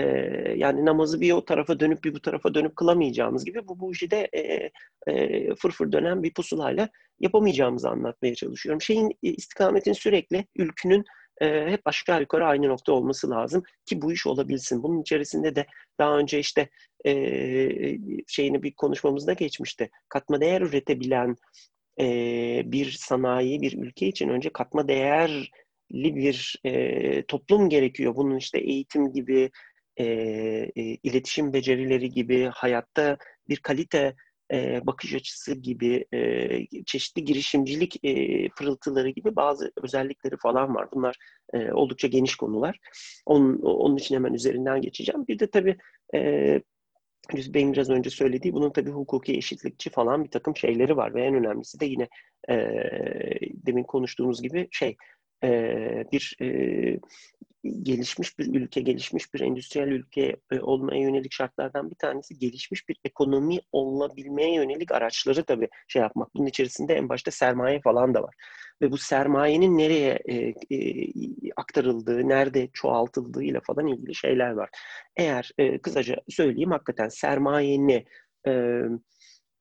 [0.57, 4.11] yani namazı bir o tarafa dönüp bir bu tarafa dönüp kılamayacağımız gibi bu bu işi
[4.11, 4.71] de e,
[5.13, 6.89] e, fırfır dönen bir pusulayla
[7.21, 8.83] yapamayacağımızı anlatmaya çalışıyorum.
[8.83, 11.05] Şeyin e, istikametin sürekli ülkünün
[11.41, 14.83] e, hep aşağı yukarı aynı nokta olması lazım ki bu iş olabilsin.
[14.83, 15.67] Bunun içerisinde de
[15.99, 16.69] daha önce işte
[17.07, 17.13] e,
[18.27, 19.91] şeyini bir konuşmamızda geçmişti.
[20.09, 21.37] Katma değer üretebilen
[22.01, 25.47] e, bir sanayi, bir ülke için önce katma değerli
[25.93, 28.17] bir e, toplum gerekiyor.
[28.17, 29.51] Bunun işte eğitim gibi,
[29.97, 33.17] e, e, iletişim becerileri gibi, hayatta
[33.49, 34.15] bir kalite
[34.53, 40.89] e, bakış açısı gibi, e, çeşitli girişimcilik e, pırıltıları gibi bazı özellikleri falan var.
[40.93, 41.17] Bunlar
[41.53, 42.79] e, oldukça geniş konular.
[43.27, 45.27] Onun, onun için hemen üzerinden geçeceğim.
[45.29, 45.77] Bir de tabii
[46.15, 46.61] e,
[47.35, 51.35] Bey'in biraz önce söylediği bunun tabii hukuki eşitlikçi falan bir takım şeyleri var ve en
[51.35, 52.09] önemlisi de yine
[52.49, 52.57] e,
[53.67, 54.97] demin konuştuğumuz gibi şey
[55.45, 55.49] e,
[56.13, 56.47] bir e,
[57.83, 63.59] gelişmiş bir ülke, gelişmiş bir endüstriyel ülke olmaya yönelik şartlardan bir tanesi gelişmiş bir ekonomi
[63.73, 66.35] olabilmeye yönelik araçları tabii şey yapmak.
[66.35, 68.35] Bunun içerisinde en başta sermaye falan da var.
[68.83, 70.35] Ve bu sermayenin nereye e,
[70.77, 71.13] e,
[71.57, 74.71] aktarıldığı, nerede çoğaltıldığı ile falan ilgili şeyler var.
[75.17, 78.05] Eğer e, kısaca söyleyeyim hakikaten sermayeni
[78.47, 78.53] e,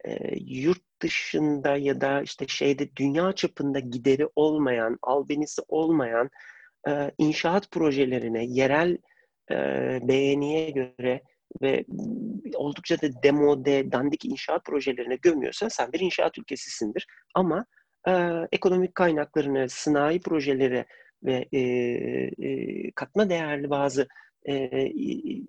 [0.05, 6.29] e, yurt dışında ya da işte şeyde dünya çapında gideri olmayan, albenisi olmayan
[6.87, 8.97] e, inşaat projelerine yerel
[9.51, 9.55] e,
[10.07, 11.21] beğeniye göre
[11.61, 11.85] ve
[12.55, 17.07] oldukça da demode, dandik inşaat projelerine gömüyorsan sen bir inşaat ülkesisindir.
[17.35, 17.65] Ama
[18.07, 18.11] e,
[18.51, 20.85] ekonomik kaynaklarını, sanayi projeleri
[21.23, 24.07] ve e, e, katma değerli bazı
[24.49, 24.69] e,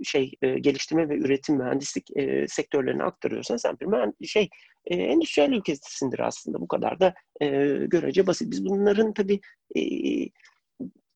[0.05, 3.77] şey e, geliştirme ve üretim mühendislik e, sektörlerine aktarıyorsan sen
[4.21, 4.49] bir şey
[4.87, 7.47] e, endüstriyel ülkesindir aslında bu kadar da e,
[7.87, 8.51] görece basit.
[8.51, 9.41] Biz bunların tabii
[9.77, 9.81] e,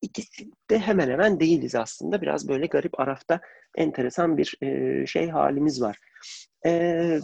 [0.01, 2.21] ikisi de hemen hemen değiliz aslında.
[2.21, 3.41] Biraz böyle garip arafta
[3.75, 5.97] enteresan bir e, şey halimiz var.
[6.65, 7.19] E,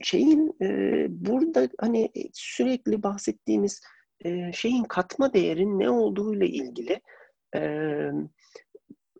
[0.00, 3.80] şeyin e, burada hani sürekli bahsettiğimiz
[4.24, 7.00] e, şeyin katma değerin ne olduğuyla ilgili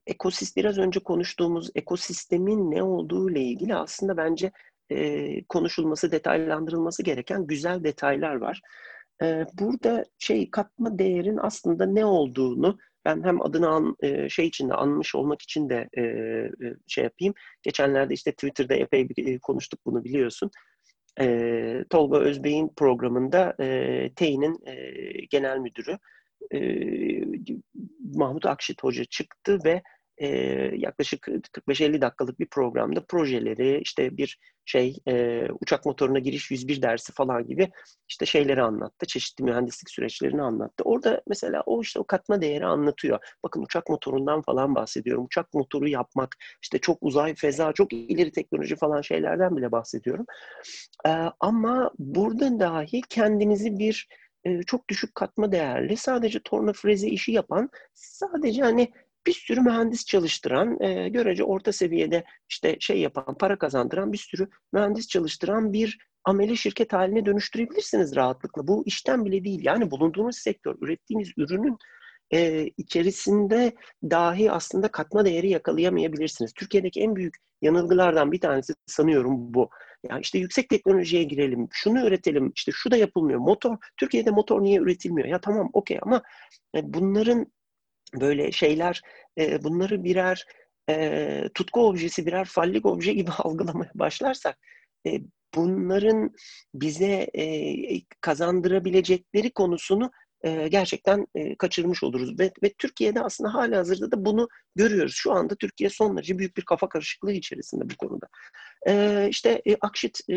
[0.07, 4.53] ekosist biraz önce konuştuğumuz ekosistemin ne olduğuyla ilgili aslında bence
[4.91, 8.61] e, konuşulması, detaylandırılması gereken güzel detaylar var.
[9.53, 14.75] Burada şey katma değerin aslında ne olduğunu ben hem adını an, e, şey için de
[14.75, 16.51] anmış olmak için de e, e,
[16.87, 17.35] şey yapayım.
[17.63, 20.51] Geçenlerde işte Twitter'da epey bir konuştuk bunu biliyorsun.
[21.91, 24.11] Tolga Özbey'in programında e,
[25.31, 25.99] genel müdürü
[28.15, 29.83] Mahmut Akşit Hoca çıktı ve
[30.21, 30.29] e,
[30.77, 37.13] yaklaşık 45-50 dakikalık bir programda projeleri, işte bir şey e, uçak motoruna giriş 101 dersi
[37.13, 37.71] falan gibi
[38.09, 39.07] işte şeyleri anlattı.
[39.07, 40.85] Çeşitli mühendislik süreçlerini anlattı.
[40.85, 43.19] Orada mesela o işte o katma değeri anlatıyor.
[43.45, 45.25] Bakın uçak motorundan falan bahsediyorum.
[45.25, 50.27] Uçak motoru yapmak, işte çok uzay, feza, çok ileri teknoloji falan şeylerden bile bahsediyorum.
[51.07, 54.09] E, ama burada dahi kendinizi bir
[54.67, 58.93] çok düşük katma değerli, sadece torna freze işi yapan, sadece hani
[59.27, 64.49] bir sürü mühendis çalıştıran, e, görece orta seviyede işte şey yapan, para kazandıran bir sürü
[64.73, 68.69] mühendis çalıştıran bir ameli şirket haline dönüştürebilirsiniz rahatlıkla.
[68.69, 69.61] Bu işten bile değil.
[69.65, 71.77] Yani bulunduğunuz sektör, ürettiğiniz ürünün
[72.33, 76.53] e, içerisinde dahi aslında katma değeri yakalayamayabilirsiniz.
[76.53, 79.71] Türkiye'deki en büyük yanılgılardan bir tanesi sanıyorum bu.
[80.11, 83.41] Ya işte yüksek teknolojiye girelim, şunu üretelim, işte şu da yapılmıyor.
[83.41, 85.29] Motor, Türkiye'de motor niye üretilmiyor?
[85.29, 86.23] Ya tamam okey ama
[86.77, 87.47] e, bunların
[88.15, 89.03] böyle şeyler
[89.39, 90.47] e, bunları birer
[90.89, 94.59] e, tutku objesi, birer fallik obje gibi algılamaya başlarsak
[95.07, 95.21] e,
[95.55, 96.35] bunların
[96.75, 97.45] bize e,
[98.21, 100.11] kazandırabilecekleri konusunu
[100.45, 102.39] e, gerçekten e, kaçırmış oluruz.
[102.39, 105.15] Ve, ve Türkiye'de aslında hala hazırda da bunu görüyoruz.
[105.15, 108.27] Şu anda Türkiye son derece büyük bir kafa karışıklığı içerisinde bu konuda.
[108.89, 110.37] E, işte e, Akşit e,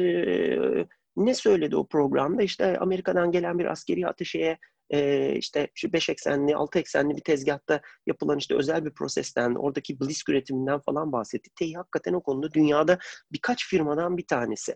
[1.15, 2.43] ne söyledi o programda?
[2.43, 4.57] İşte Amerika'dan gelen bir askeri ateşeye
[4.93, 9.99] e, işte şu 5 eksenli, 6 eksenli bir tezgahta yapılan işte özel bir prosesten, oradaki
[9.99, 11.49] blisk üretiminden falan bahsetti.
[11.56, 12.97] TEİ hakikaten o konuda dünyada
[13.32, 14.75] birkaç firmadan bir tanesi.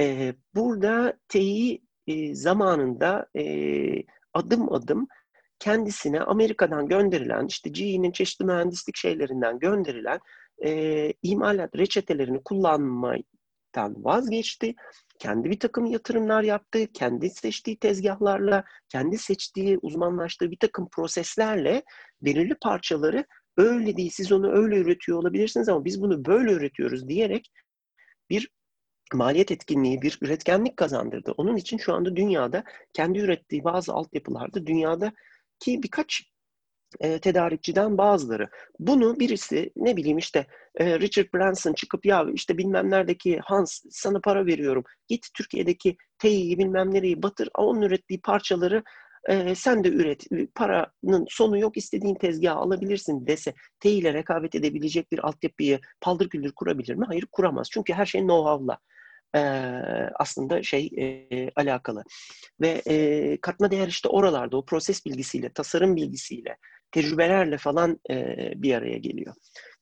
[0.00, 3.44] E, burada TEİ e, zamanında e,
[4.34, 5.08] adım adım
[5.58, 10.20] kendisine Amerika'dan gönderilen, işte GE'nin çeşitli mühendislik şeylerinden gönderilen
[10.64, 14.74] e, imalat reçetelerini kullanmaktan vazgeçti
[15.18, 21.82] kendi bir takım yatırımlar yaptı, kendi seçtiği tezgahlarla, kendi seçtiği, uzmanlaştığı bir takım proseslerle
[22.22, 23.24] belirli parçaları
[23.56, 27.50] öyle değil, siz onu öyle üretiyor olabilirsiniz ama biz bunu böyle üretiyoruz diyerek
[28.30, 28.50] bir
[29.14, 31.32] maliyet etkinliği, bir üretkenlik kazandırdı.
[31.36, 35.12] Onun için şu anda dünyada kendi ürettiği bazı altyapılarda dünyada
[35.58, 36.22] ki birkaç
[37.00, 38.48] e, tedarikçiden bazıları.
[38.78, 40.46] Bunu birisi ne bileyim işte
[40.76, 44.84] e, Richard Branson çıkıp ya işte bilmem neredeki Hans sana para veriyorum.
[45.08, 47.48] Git Türkiye'deki TEİ'yi bilmem nereyi batır.
[47.54, 48.82] Onun ürettiği parçaları
[49.28, 50.24] e, sen de üret.
[50.54, 56.52] Paranın sonu yok istediğin tezgahı alabilirsin dese TEİ ile rekabet edebilecek bir altyapıyı paldır küldür
[56.52, 57.04] kurabilir mi?
[57.06, 57.68] Hayır kuramaz.
[57.70, 58.78] Çünkü her şey know-how'la
[59.34, 59.40] e,
[60.14, 62.04] aslında şey e, alakalı.
[62.60, 66.56] Ve e, katma değer işte oralarda o proses bilgisiyle, tasarım bilgisiyle,
[66.90, 69.34] tecrübelerle falan e, bir araya geliyor.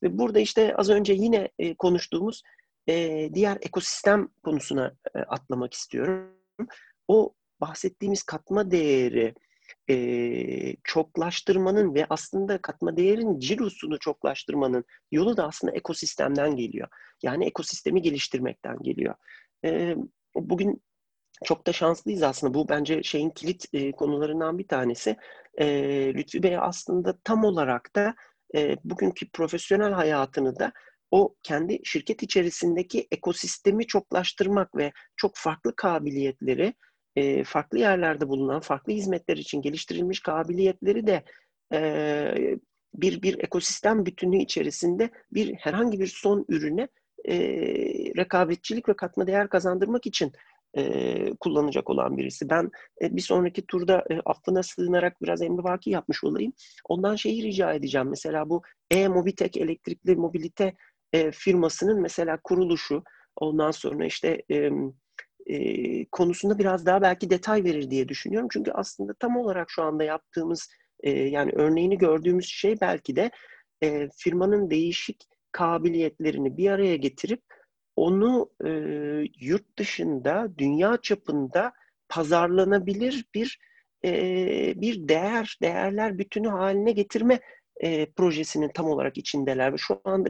[0.03, 2.43] Ve burada işte az önce yine e, konuştuğumuz
[2.89, 6.31] e, diğer ekosistem konusuna e, atlamak istiyorum.
[7.09, 9.35] O bahsettiğimiz katma değeri
[9.91, 16.89] e, çoklaştırmanın ve aslında katma değerin cirosunu çoklaştırmanın yolu da aslında ekosistemden geliyor.
[17.23, 19.15] Yani ekosistemi geliştirmekten geliyor.
[19.65, 19.97] E,
[20.35, 20.83] bugün
[21.45, 22.55] çok da şanslıyız aslında.
[22.55, 25.17] Bu bence şeyin kilit e, konularından bir tanesi.
[25.61, 25.67] E,
[26.15, 28.15] Lütfi Bey aslında tam olarak da
[28.55, 30.73] e, bugünkü profesyonel hayatını da
[31.11, 36.75] o kendi şirket içerisindeki ekosistemi çoklaştırmak ve çok farklı kabiliyetleri,
[37.17, 41.25] e, farklı yerlerde bulunan farklı hizmetler için geliştirilmiş kabiliyetleri de
[41.73, 42.59] e,
[42.95, 46.89] bir bir ekosistem bütünlüğü içerisinde bir herhangi bir son ürüne
[47.29, 47.37] e,
[48.17, 50.33] rekabetçilik ve katma değer kazandırmak için
[50.77, 52.51] e, kullanacak olan birisi.
[52.51, 52.71] Ben
[53.03, 56.53] e, bir sonraki turda e, affına sığınarak biraz emrivaki yapmış olayım.
[56.89, 58.09] Ondan şeyi rica edeceğim.
[58.11, 60.75] Mesela bu e-mobitek elektrikli mobilite
[61.13, 63.03] e, firmasının mesela kuruluşu,
[63.37, 64.71] ondan sonra işte e,
[65.47, 68.49] e, konusunda biraz daha belki detay verir diye düşünüyorum.
[68.53, 70.69] Çünkü aslında tam olarak şu anda yaptığımız
[71.01, 73.31] e, yani örneğini gördüğümüz şey belki de
[73.83, 77.43] e, firmanın değişik kabiliyetlerini bir araya getirip
[77.97, 78.71] onu e,
[79.41, 81.73] yurt dışında, dünya çapında
[82.09, 83.59] pazarlanabilir bir
[84.05, 84.11] e,
[84.81, 87.41] bir değer, değerler bütünü haline getirme
[87.77, 90.29] e, projesinin tam olarak içindeler ve şu anda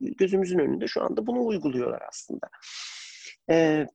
[0.00, 2.48] gözümüzün önünde şu anda bunu uyguluyorlar aslında.
[3.50, 3.86] E,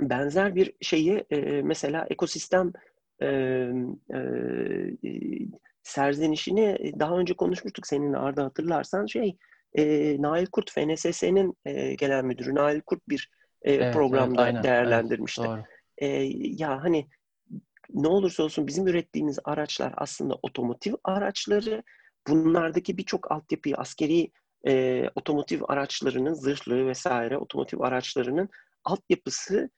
[0.00, 2.72] benzer bir şeyi e, mesela ekosistem
[3.22, 4.20] e, e,
[5.82, 9.36] serzenişini daha önce konuşmuştuk seninle Arda hatırlarsan şey
[9.74, 13.30] e, Nail Kurt FNSS'nin e, genel müdürü Nail Kurt bir
[13.62, 15.42] e, evet, programda evet, aynen, değerlendirmişti.
[15.42, 15.64] Evet, doğru.
[15.98, 17.08] E, ya hani
[17.94, 21.82] ne olursa olsun bizim ürettiğimiz araçlar aslında otomotiv araçları.
[22.28, 24.30] Bunlardaki birçok altyapıyı askeri
[24.66, 28.48] e, otomotiv araçlarının zırhlı vesaire otomotiv araçlarının
[28.84, 29.70] altyapısını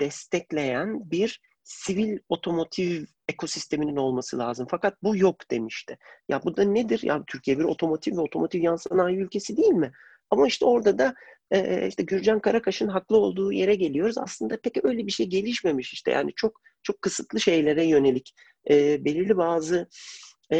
[0.00, 4.66] destekleyen bir sivil otomotiv ekosisteminin olması lazım.
[4.70, 5.98] Fakat bu yok demişti.
[6.28, 7.00] Ya bu da nedir?
[7.02, 9.92] Ya Türkiye bir otomotiv ve otomotiv yan sanayi ülkesi değil mi?
[10.30, 11.14] Ama işte orada da
[11.50, 14.18] e, işte Gürcan Karakaş'ın haklı olduğu yere geliyoruz.
[14.18, 16.10] Aslında pek öyle bir şey gelişmemiş işte.
[16.10, 18.34] Yani çok çok kısıtlı şeylere yönelik
[18.70, 19.88] e, belirli bazı
[20.52, 20.58] e,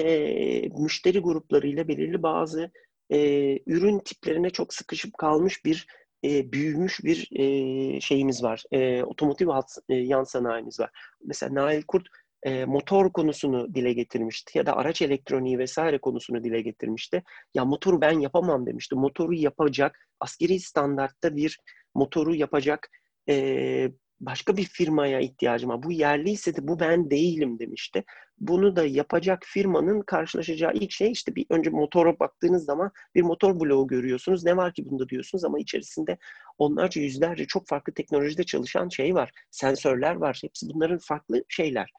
[0.78, 2.70] müşteri gruplarıyla belirli bazı
[3.10, 3.18] e,
[3.66, 5.86] ürün tiplerine çok sıkışıp kalmış bir
[6.24, 8.64] e, büyümüş bir e, şeyimiz var.
[8.72, 10.90] E, otomotiv alt, e, yan sanayimiz var.
[11.24, 12.06] Mesela Nail Kurt
[12.42, 17.22] e, motor konusunu dile getirmişti ya da araç elektroniği vesaire konusunu dile getirmişti.
[17.54, 18.94] Ya motoru ben yapamam demişti.
[18.94, 21.58] Motoru yapacak, askeri standartta bir
[21.94, 22.90] motoru yapacak
[23.28, 25.82] e, başka bir firmaya ihtiyacım var.
[25.82, 28.04] Bu yerliyse de bu ben değilim demişti.
[28.38, 33.60] Bunu da yapacak firmanın karşılaşacağı ilk şey işte bir önce motora baktığınız zaman bir motor
[33.60, 34.44] bloğu görüyorsunuz.
[34.44, 36.18] Ne var ki bunda diyorsunuz ama içerisinde
[36.58, 39.30] onlarca yüzlerce çok farklı teknolojide çalışan şey var.
[39.50, 40.38] Sensörler var.
[40.42, 41.90] Hepsi bunların farklı şeyler.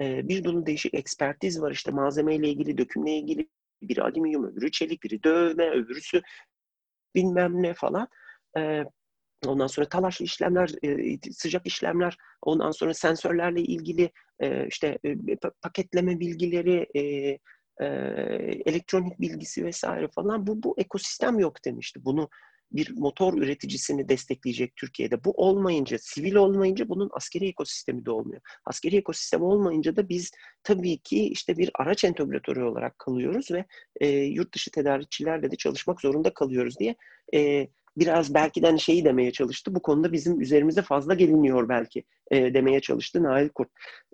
[0.00, 1.70] Bir dolu değişik ekspertiz var.
[1.70, 3.48] İşte malzemeyle ilgili, dökümle ilgili.
[3.82, 6.22] Biri alüminyum, öbürü çelik, biri dövme, öbürüsü
[7.14, 8.08] bilmem ne falan.
[8.58, 8.84] Ee,
[9.46, 10.70] Ondan sonra talaşlı işlemler,
[11.32, 14.10] sıcak işlemler, ondan sonra sensörlerle ilgili
[14.68, 14.98] işte
[15.62, 16.86] paketleme bilgileri,
[18.66, 22.04] elektronik bilgisi vesaire falan bu bu ekosistem yok demişti.
[22.04, 22.28] Bunu
[22.72, 25.24] bir motor üreticisini destekleyecek Türkiye'de.
[25.24, 28.40] Bu olmayınca, sivil olmayınca bunun askeri ekosistemi de olmuyor.
[28.64, 30.30] Askeri ekosistem olmayınca da biz
[30.62, 33.64] tabii ki işte bir araç entegratörü olarak kalıyoruz ve
[34.00, 36.96] e, yurt dışı tedarikçilerle de çalışmak zorunda kalıyoruz diye
[37.34, 39.74] e, biraz belki de hani şeyi demeye çalıştı.
[39.74, 43.68] Bu konuda bizim üzerimize fazla geliniyor belki e, demeye çalıştı Nail Kurt.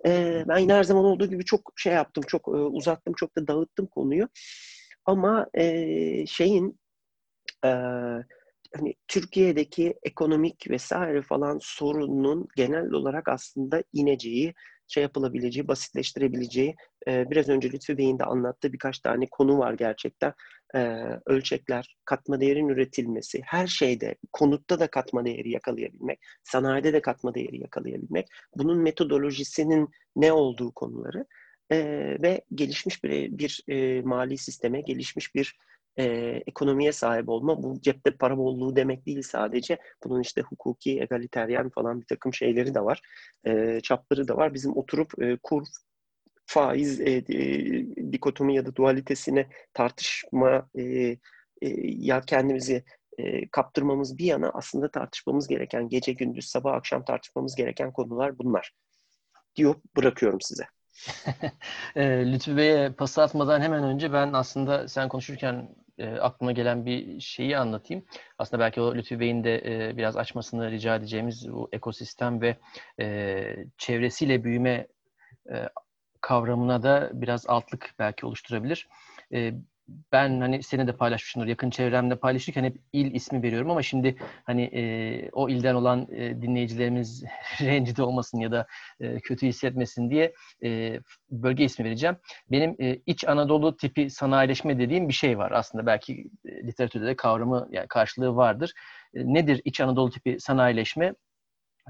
[0.05, 3.47] E, ben yine her zaman olduğu gibi çok şey yaptım, çok e, uzattım, çok da
[3.47, 4.29] dağıttım konuyu.
[5.05, 6.79] Ama e, şeyin
[7.65, 7.69] e,
[8.75, 14.53] hani Türkiye'deki ekonomik vesaire falan sorunun genel olarak aslında ineceği,
[14.87, 16.75] şey yapılabileceği, basitleştirebileceği
[17.07, 20.33] e, biraz önce Lütfü Bey'in de anlattığı birkaç tane konu var gerçekten.
[20.75, 20.79] E,
[21.25, 27.61] ölçekler, katma değerin üretilmesi, her şeyde, konutta da katma değeri yakalayabilmek, sanayide de katma değeri
[27.61, 31.25] yakalayabilmek, bunun metodolojisinin ne olduğu konuları
[31.71, 31.77] e,
[32.21, 35.57] ve gelişmiş bir, bir e, mali sisteme, gelişmiş bir
[35.99, 36.03] e,
[36.47, 39.77] ekonomiye sahip olma bu cepte para bolluğu demek değil sadece.
[40.03, 43.01] Bunun işte hukuki, egaliteryen falan bir takım şeyleri de var.
[43.47, 44.53] E, çapları da var.
[44.53, 45.63] Bizim oturup e, kur,
[46.45, 51.17] faiz e, e, dikotomi ya da dualitesine tartışma e, e,
[51.81, 52.83] ya kendimizi
[53.17, 58.71] e, kaptırmamız bir yana aslında tartışmamız gereken gece gündüz sabah akşam tartışmamız gereken konular bunlar
[59.55, 60.63] diyor bırakıyorum size.
[62.33, 67.57] Lütfü Bey'e pas atmadan hemen önce ben aslında sen konuşurken e, aklıma gelen bir şeyi
[67.57, 68.05] anlatayım.
[68.37, 72.57] Aslında belki o Lütfü Bey'in de e, biraz açmasını rica edeceğimiz bu ekosistem ve
[72.99, 74.87] e, çevresiyle büyüme
[75.51, 75.69] e,
[76.21, 78.87] kavramına da biraz altlık belki oluşturabilir.
[79.33, 79.53] E,
[80.11, 84.63] ben hani seni de paylaşmışımdır yakın çevremde paylaşırken hep il ismi veriyorum ama şimdi hani
[84.63, 87.23] e, o ilden olan e, dinleyicilerimiz
[87.61, 88.67] rencide olmasın ya da
[88.99, 90.33] e, kötü hissetmesin diye
[90.63, 90.99] e,
[91.31, 92.17] bölge ismi vereceğim.
[92.51, 97.15] Benim e, iç Anadolu tipi sanayileşme dediğim bir şey var aslında belki e, literatürde de
[97.15, 98.73] kavramı yani karşılığı vardır.
[99.13, 101.13] E, nedir iç Anadolu tipi sanayileşme?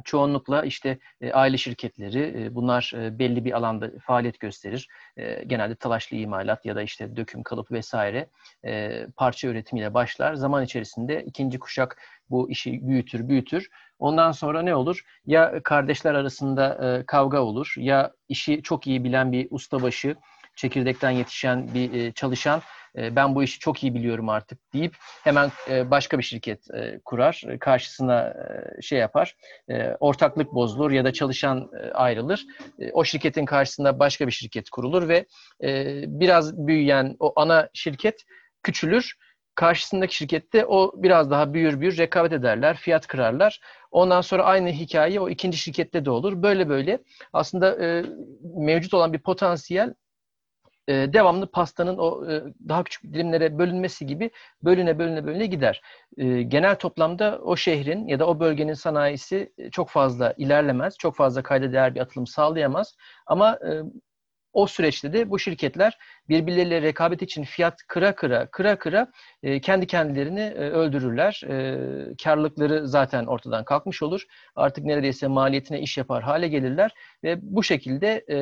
[0.03, 4.87] Çoğunlukla işte e, aile şirketleri e, bunlar e, belli bir alanda faaliyet gösterir.
[5.17, 8.29] E, genelde talaşlı imalat ya da işte döküm kalıp vesaire
[8.65, 10.33] e, parça üretimiyle başlar.
[10.33, 13.69] Zaman içerisinde ikinci kuşak bu işi büyütür büyütür.
[13.99, 15.01] Ondan sonra ne olur?
[15.25, 20.15] Ya kardeşler arasında e, kavga olur ya işi çok iyi bilen bir ustabaşı
[20.57, 22.61] çekirdekten yetişen bir e, çalışan
[22.97, 26.99] e, ben bu işi çok iyi biliyorum artık deyip hemen e, başka bir şirket e,
[27.05, 27.43] kurar.
[27.59, 29.35] Karşısına e, şey yapar.
[29.69, 32.45] E, ortaklık bozulur ya da çalışan e, ayrılır.
[32.79, 35.25] E, o şirketin karşısında başka bir şirket kurulur ve
[35.63, 38.23] e, biraz büyüyen o ana şirket
[38.63, 39.17] küçülür
[39.55, 43.59] karşısındaki şirkette o biraz daha büyür büyür rekabet ederler, fiyat kırarlar.
[43.91, 46.43] Ondan sonra aynı hikaye o ikinci şirkette de olur.
[46.43, 46.99] Böyle böyle
[47.33, 48.05] aslında e,
[48.55, 49.93] mevcut olan bir potansiyel
[50.87, 54.31] e, devamlı pastanın o e, daha küçük dilimlere bölünmesi gibi
[54.63, 55.81] bölüne bölüne bölüne gider.
[56.17, 61.43] E, genel toplamda o şehrin ya da o bölgenin sanayisi çok fazla ilerlemez, çok fazla
[61.43, 62.95] kayda değer bir atılım sağlayamaz.
[63.25, 63.59] Ama
[64.53, 65.97] o süreçte de bu şirketler
[66.29, 69.11] birbirleriyle rekabet için fiyat kıra kıra kıra kıra
[69.43, 71.41] e, kendi kendilerini e, öldürürler.
[71.49, 74.25] E, karlılıkları zaten ortadan kalkmış olur.
[74.55, 76.91] Artık neredeyse maliyetine iş yapar hale gelirler
[77.23, 78.37] ve bu şekilde e,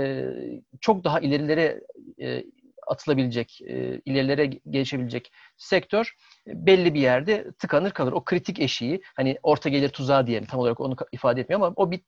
[0.82, 1.82] çok daha ilerilere
[2.22, 2.44] e,
[2.88, 6.16] atılabilecek, e, ilerilere geçebilecek sektör
[6.48, 8.12] e, belli bir yerde tıkanır kalır.
[8.12, 11.92] O kritik eşiği, hani orta gelir tuzağı diyelim tam olarak onu ifade etmiyor ama o
[11.92, 12.02] bir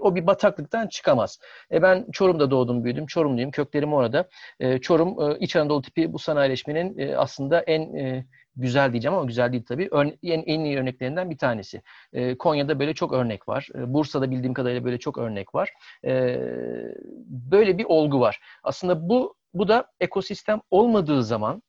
[0.00, 1.38] o bir bataklıktan çıkamaz.
[1.72, 3.06] E ben Çorum'da doğdum, büyüdüm.
[3.06, 3.50] Çorumluyum.
[3.50, 4.28] Köklerim orada.
[4.60, 9.26] E, Çorum e, İç Anadolu tipi bu sanayileşmenin e, aslında en e, güzel diyeceğim ama
[9.26, 9.88] güzel değil tabii.
[9.90, 11.82] Örne en, en iyi örneklerinden bir tanesi.
[12.12, 13.68] E, Konya'da böyle çok örnek var.
[13.74, 15.72] E, Bursa'da bildiğim kadarıyla böyle çok örnek var.
[16.04, 16.40] E,
[17.28, 18.40] böyle bir olgu var.
[18.62, 21.62] Aslında bu bu da ekosistem olmadığı zaman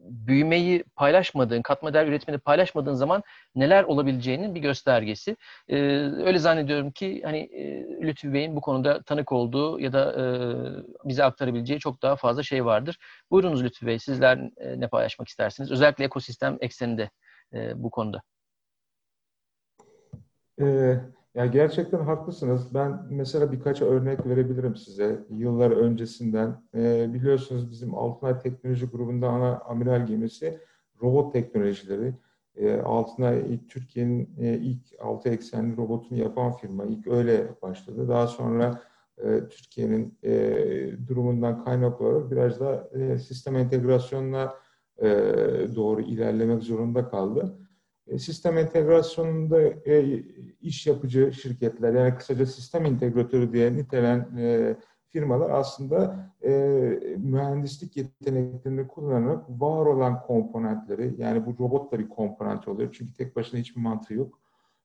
[0.00, 3.22] büyümeyi paylaşmadığın, katma değer üretimini paylaşmadığın zaman
[3.54, 5.36] neler olabileceğinin bir göstergesi.
[5.68, 5.76] Ee,
[6.24, 10.24] öyle zannediyorum ki hani e, Lütfü Bey'in bu konuda tanık olduğu ya da e,
[11.08, 12.98] bize aktarabileceği çok daha fazla şey vardır.
[13.30, 15.70] Buyurunuz Lütfü Bey, sizler e, ne paylaşmak istersiniz?
[15.70, 17.10] Özellikle ekosistem ekseninde
[17.54, 18.22] e, bu konuda.
[20.58, 21.19] Evet.
[21.34, 22.74] Ya gerçekten haklısınız.
[22.74, 25.24] Ben mesela birkaç örnek verebilirim size.
[25.30, 30.60] Yıllar öncesinden e, biliyorsunuz bizim Altınay Teknoloji Grubu'nda ana amiral gemisi
[31.02, 32.14] robot teknolojileri.
[32.56, 36.84] E, Altınay Türkiye'nin e, ilk altı eksenli robotunu yapan firma.
[36.84, 38.08] İlk öyle başladı.
[38.08, 38.82] Daha sonra
[39.18, 44.54] e, Türkiye'nin e, durumundan kaynaklı olarak biraz da e, sistem entegrasyonuna
[44.98, 45.08] e,
[45.76, 47.56] doğru ilerlemek zorunda kaldı.
[48.06, 50.22] E, sistem entegrasyonunda e,
[50.60, 54.76] iş yapıcı şirketler yani kısaca sistem integratörü diye nitelen e,
[55.08, 56.50] firmalar aslında e,
[57.16, 62.92] mühendislik yeteneklerini kullanarak var olan komponentleri yani bu robot da bir komponent oluyor.
[62.92, 64.40] Çünkü tek başına hiçbir mantığı yok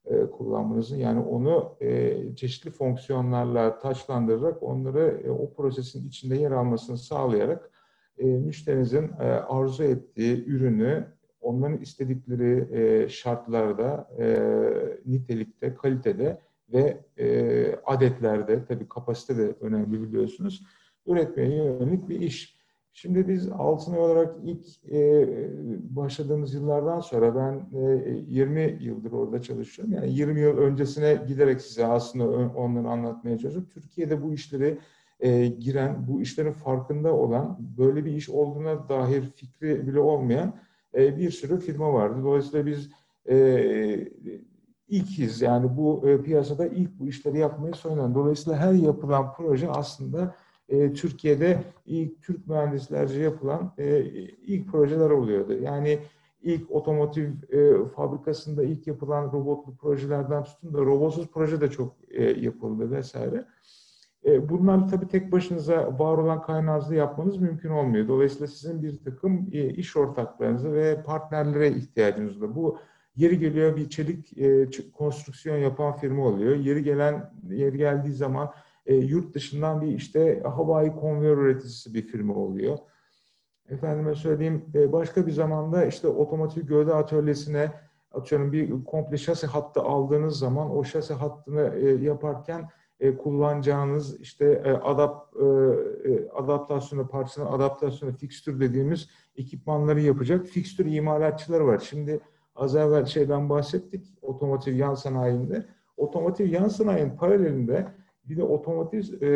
[0.05, 0.97] e, kullanmanızın.
[0.97, 7.71] Yani onu e, çeşitli fonksiyonlarla taçlandırarak onları e, o prosesin içinde yer almasını sağlayarak
[8.17, 11.14] e, müşterinizin e, arzu ettiği ürünü
[11.45, 14.25] onların istedikleri e, şartlarda, e,
[15.05, 16.39] nitelikte, kalitede
[16.73, 20.63] ve e, adetlerde, tabii kapasite de önemli biliyorsunuz,
[21.07, 22.55] üretmeye yönelik bir iş.
[22.93, 25.27] Şimdi biz Altınay olarak ilk e,
[25.95, 29.93] başladığımız yıllardan sonra ben e, 20 yıldır orada çalışıyorum.
[29.93, 33.69] Yani 20 yıl öncesine giderek size aslında onları anlatmaya çalışıyorum.
[33.73, 34.77] Türkiye'de bu işleri
[35.19, 40.55] e, giren, bu işlerin farkında olan, böyle bir iş olduğuna dair fikri bile olmayan
[40.95, 42.19] e, bir sürü firma vardı.
[42.23, 42.89] Dolayısıyla biz
[43.29, 44.07] e,
[44.87, 48.15] ilkiz yani bu e, piyasada ilk bu işleri yapmayı söylenen.
[48.15, 50.35] Dolayısıyla her yapılan proje aslında
[50.69, 53.99] e, Türkiye'de ilk Türk mühendislerce yapılan e,
[54.45, 55.53] ilk projeler oluyordu.
[55.53, 55.99] Yani
[56.41, 62.23] ilk otomotiv e, fabrikasında ilk yapılan robotlu projelerden tutun da robotsuz proje de çok e,
[62.23, 63.45] yapıldı vesaire.
[64.25, 68.07] E, bunlar tabii tek başınıza var olan kaynağınızı yapmanız mümkün olmuyor.
[68.07, 72.55] Dolayısıyla sizin bir takım e, iş ortaklarınızı ve partnerlere ihtiyacınız var.
[72.55, 72.77] Bu
[73.15, 76.55] yeri geliyor bir çelik e, konstrüksiyon yapan firma oluyor.
[76.55, 78.53] Yeri gelen yeri geldiği zaman
[78.87, 82.77] yurt dışından bir işte havai konveyör üreticisi bir firma oluyor.
[83.69, 87.71] Efendime söyleyeyim başka bir zamanda işte otomotiv gövde atölyesine
[88.11, 92.69] atıyorum bir komple şasi hattı aldığınız zaman o şasi hattını yaparken
[92.99, 95.45] e, kullanacağınız işte e, adap e,
[96.09, 101.79] e, adaptasyonu parçasının adaptasyonu fikstür dediğimiz ekipmanları yapacak fikstür imalatçıları var.
[101.79, 102.19] Şimdi
[102.55, 105.65] az evvel şeyden bahsettik otomotiv yan sanayinde.
[105.97, 107.87] Otomotiv yan sanayinin paralelinde
[108.25, 109.29] bir de otomotiv e,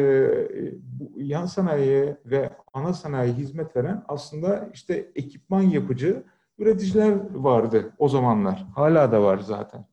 [0.82, 6.24] bu yan sanayiye ve ana sanayi hizmet veren aslında işte ekipman yapıcı
[6.58, 8.68] üreticiler vardı o zamanlar.
[8.76, 9.86] Hala da var zaten.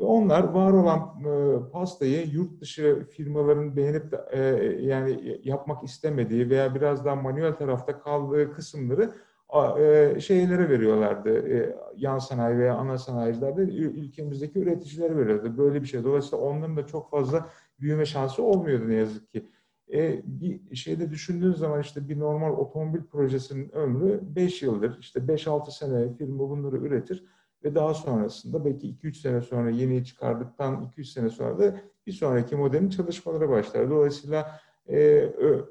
[0.00, 4.40] Ve onlar var olan e, pastayı yurt dışı firmaların beğenip de, e,
[4.86, 9.10] yani yapmak istemediği veya biraz daha manuel tarafta kaldığı kısımları
[9.78, 11.48] e, şeylere veriyorlardı.
[11.48, 15.58] E, yan sanayi veya ana sanayicilerde ülkemizdeki üreticilere veriyordu.
[15.58, 16.04] Böyle bir şey.
[16.04, 17.46] Dolayısıyla onların da çok fazla
[17.80, 19.46] büyüme şansı olmuyordu ne yazık ki.
[19.92, 24.98] E, bir şeyde düşündüğünüz zaman işte bir normal otomobil projesinin ömrü 5 yıldır.
[25.00, 27.24] İşte 5-6 sene firma bunları üretir
[27.64, 32.56] ve daha sonrasında belki 2-3 sene sonra yeni çıkardıktan 2-3 sene sonra da bir sonraki
[32.56, 33.90] modelin çalışmaları başlar.
[33.90, 35.64] Dolayısıyla e, ö,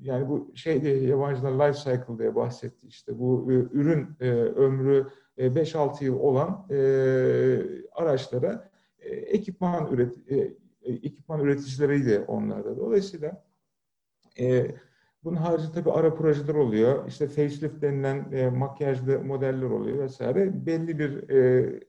[0.00, 5.06] yani bu şey diye yabancılar life cycle diye bahsetti işte bu e, ürün e, ömrü
[5.38, 6.78] 5-6 e, yıl olan e,
[7.92, 12.76] araçlara e, ekipman üret e, ekipman üreticileriydi onlarda.
[12.76, 13.44] Dolayısıyla
[14.38, 14.66] e,
[15.24, 17.08] bunun harici tabii ara projeler oluyor.
[17.08, 20.66] İşte facelift denilen e, makyajlı modeller oluyor vesaire.
[20.66, 21.80] Belli bir e,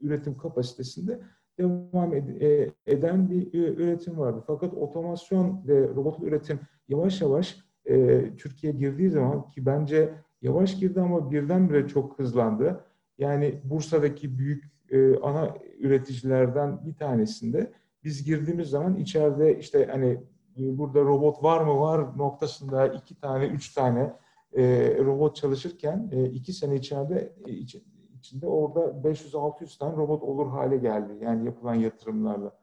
[0.00, 1.20] üretim kapasitesinde
[1.58, 4.44] devam ed- e, eden bir e, üretim vardı.
[4.46, 10.12] Fakat otomasyon ve robotlu üretim yavaş yavaş e, Türkiye girdiği zaman ki bence
[10.42, 12.84] yavaş girdi ama birdenbire çok hızlandı.
[13.18, 17.72] Yani Bursa'daki büyük e, ana üreticilerden bir tanesinde
[18.04, 20.18] biz girdiğimiz zaman içeride işte hani
[20.56, 24.12] burada robot var mı var noktasında iki tane, üç tane
[24.52, 27.76] e, robot çalışırken e, iki sene içeride e, iç,
[28.18, 31.12] içinde orada 500-600 tane robot olur hale geldi.
[31.20, 32.58] Yani yapılan yatırımlarla.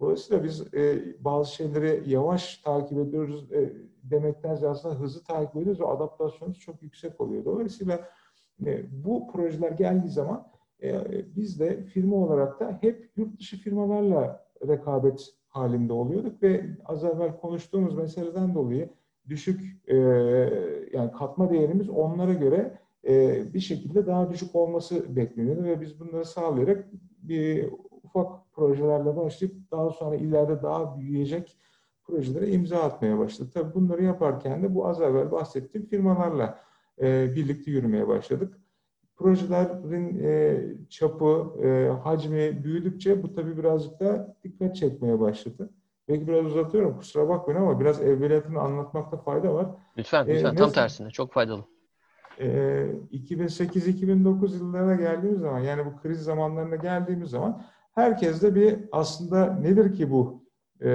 [0.00, 0.72] Dolayısıyla biz
[1.20, 3.72] bazı şeyleri yavaş takip ediyoruz e,
[4.02, 7.44] demekten aslında hızlı takip ediyoruz ve adaptasyonumuz çok yüksek oluyor.
[7.44, 8.08] Dolayısıyla
[8.90, 10.48] bu projeler geldiği zaman
[10.82, 11.02] e,
[11.36, 17.36] biz de firma olarak da hep yurt dışı firmalarla rekabet halinde oluyorduk ve az evvel
[17.36, 18.88] konuştuğumuz meseleden dolayı
[19.28, 19.96] düşük e,
[20.92, 22.78] yani katma değerimiz onlara göre
[23.08, 26.88] e, bir şekilde daha düşük olması bekleniyordu ve biz bunları sağlayarak
[27.22, 27.68] bir
[28.02, 31.56] ufak projelerle başlayıp daha sonra ileride daha büyüyecek
[32.04, 33.54] projelere imza atmaya başladık.
[33.54, 36.58] Tabii bunları yaparken de bu az evvel bahsettiğim firmalarla
[37.00, 38.60] e, birlikte yürümeye başladık.
[39.18, 45.70] Projelerin e, çapı, e, hacmi büyüdükçe bu tabii birazcık da dikkat çekmeye başladı.
[46.08, 49.66] Belki biraz uzatıyorum kusura bakmayın ama biraz evveliyatını anlatmakta fayda var.
[49.98, 50.52] Lütfen, lütfen.
[50.54, 51.10] Ee, Tam tersine.
[51.10, 51.64] Çok faydalı.
[52.40, 52.46] E,
[53.12, 57.62] 2008-2009 yıllarına geldiğimiz zaman yani bu kriz zamanlarına geldiğimiz zaman
[57.94, 60.44] herkes de bir aslında nedir ki bu
[60.80, 60.90] e,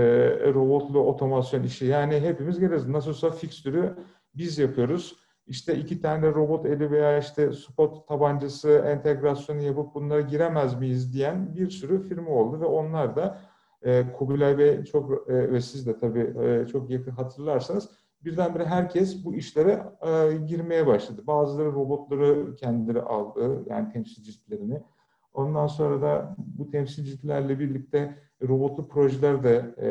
[0.53, 1.85] robotlu otomasyon işi?
[1.85, 2.87] Yani hepimiz geliriz.
[2.87, 3.95] Nasılsa fikstürü
[4.35, 10.79] biz yapıyoruz işte iki tane robot eli veya işte spot tabancası entegrasyonu yapıp bunlara giremez
[10.79, 13.39] miyiz diyen bir sürü firma oldu ve onlar da
[13.81, 17.89] e, Kubilay Bey çok e, ve siz de tabii e, çok yakın hatırlarsanız
[18.25, 21.21] birdenbire herkes bu işlere e, girmeye başladı.
[21.27, 24.83] Bazıları robotları kendileri aldı yani temsilcilerini.
[25.33, 29.89] Ondan sonra da bu temsilcilerle birlikte robotlu projeler de e,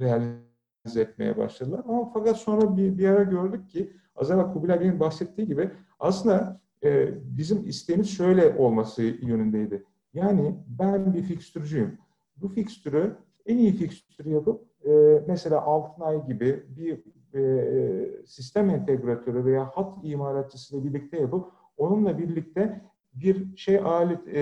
[0.00, 0.53] realize
[0.96, 1.80] etmeye başladılar.
[1.88, 5.70] Ama fakat sonra bir, bir ara gördük ki az evvel Kubilay Bey'in bahsettiği gibi
[6.00, 9.84] aslında e, bizim isteğimiz şöyle olması yönündeydi.
[10.14, 11.98] Yani ben bir fikstürcüyüm.
[12.36, 13.16] Bu fikstürü
[13.46, 17.02] en iyi fikstürü yapıp e, mesela Altınay gibi bir
[17.34, 22.80] e, sistem entegratörü veya hat imalatçısıyla birlikte yapıp onunla birlikte
[23.14, 24.40] bir şey alet e,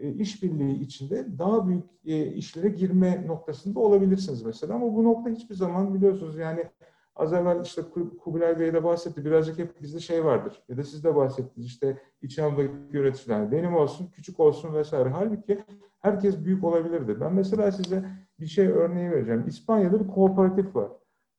[0.00, 5.54] e, işbirliği içinde daha büyük e, işlere girme noktasında olabilirsiniz mesela ama bu nokta hiçbir
[5.54, 6.64] zaman biliyorsunuz yani
[7.16, 7.82] az evvel işte
[8.24, 11.98] Kubilay Bey de bahsetti birazcık hep bizde şey vardır ya da siz de bahsettiniz işte
[12.22, 15.58] İç Anadolu'daki yöneticiler benim olsun küçük olsun vesaire halbuki
[16.00, 17.20] herkes büyük olabilirdi.
[17.20, 18.04] Ben mesela size
[18.40, 19.44] bir şey örneği vereceğim.
[19.46, 20.90] İspanya'da bir kooperatif var.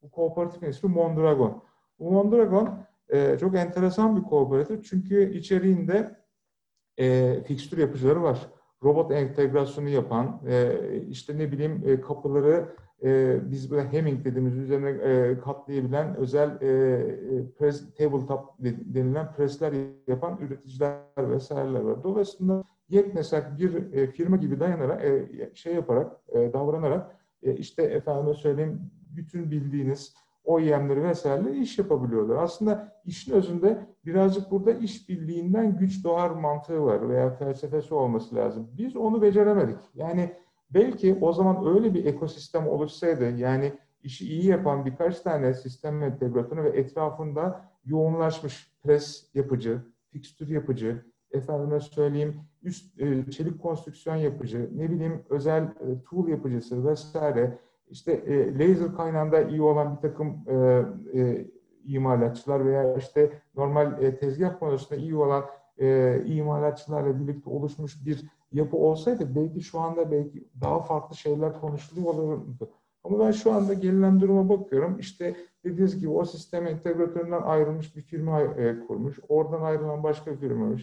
[0.02, 1.64] Bu kooperatifin ismi Mondragon.
[2.00, 2.80] Bu Mondragon
[3.10, 6.16] e, çok enteresan bir kooperatif çünkü içeriğinde
[7.00, 8.48] e, fikstür yapıcıları var.
[8.84, 10.72] Robot entegrasyonu yapan, e,
[11.10, 12.66] işte ne bileyim e, kapıları
[13.04, 19.74] e, biz böyle hemming dediğimiz üzerine e, katlayabilen özel e, e press, tabletop denilen presler
[20.08, 22.04] yapan üreticiler vesaireler var.
[22.04, 28.36] Dolayısıyla yeknesak bir e, firma gibi dayanarak, e, şey yaparak, e, davranarak e, işte efendim
[28.36, 28.82] söyleyeyim
[29.16, 30.16] bütün bildiğiniz
[30.48, 32.44] OEM'leri vesaire iş yapabiliyorlar.
[32.44, 38.70] Aslında işin özünde birazcık burada iş birliğinden güç doğar mantığı var veya felsefesi olması lazım.
[38.78, 39.78] Biz onu beceremedik.
[39.96, 40.32] Yani
[40.70, 43.74] belki o zaman öyle bir ekosistem oluşsaydı yani
[44.04, 49.82] işi iyi yapan birkaç tane sistem entegratörü ve etrafında yoğunlaşmış pres yapıcı,
[50.12, 56.86] fikstür yapıcı, efendime söyleyeyim üst e, çelik konstrüksiyon yapıcı, ne bileyim özel e, tool yapıcısı
[56.86, 57.60] vesaire
[57.90, 60.86] işte e, laser kaynağında iyi olan bir takım e,
[61.20, 61.48] e,
[61.86, 65.46] imalatçılar veya işte normal e, tezgah konusunda iyi olan
[65.80, 72.08] e, imalatçılarla birlikte oluşmuş bir yapı olsaydı belki şu anda belki daha farklı şeyler konuşuluyor
[72.14, 72.70] olurdu.
[73.04, 75.00] Ama ben şu anda gelinen duruma bakıyorum.
[75.00, 79.20] İşte dediğiniz gibi o sistem entegratöründen ayrılmış bir firma e, kurmuş.
[79.30, 80.76] Oradan ayrılan başka bir firma.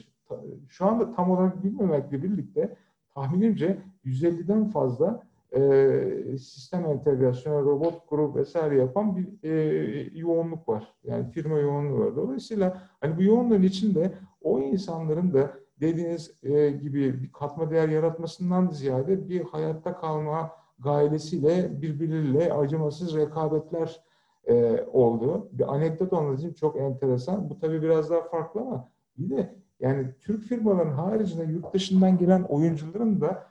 [0.68, 2.76] Şu anda tam olarak bilmemekle birlikte
[3.14, 5.22] tahminimce 150'den fazla
[5.56, 10.94] e, sistem entegrasyonu, robot grup vesaire yapan bir e, yoğunluk var.
[11.04, 12.16] Yani firma yoğunluğu var.
[12.16, 15.50] Dolayısıyla hani bu yoğunluğun içinde o insanların da
[15.80, 24.00] dediğiniz e, gibi bir katma değer yaratmasından ziyade bir hayatta kalma gailesiyle birbirleriyle acımasız rekabetler
[24.46, 25.48] e, oldu.
[25.52, 27.50] Bir anekdot anlatayım çok enteresan.
[27.50, 28.88] Bu tabii biraz daha farklı ama
[29.18, 33.46] bir de yani Türk firmaların haricinde yurt dışından gelen oyuncuların da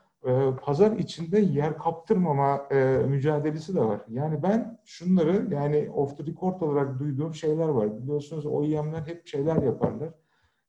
[0.61, 4.01] pazar içinde yer kaptırmama e, mücadelesi de var.
[4.09, 7.97] Yani ben şunları yani off the record olarak duyduğum şeyler var.
[7.97, 10.09] Biliyorsunuz OEM'ler hep şeyler yaparlar.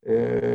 [0.07, 0.45] E,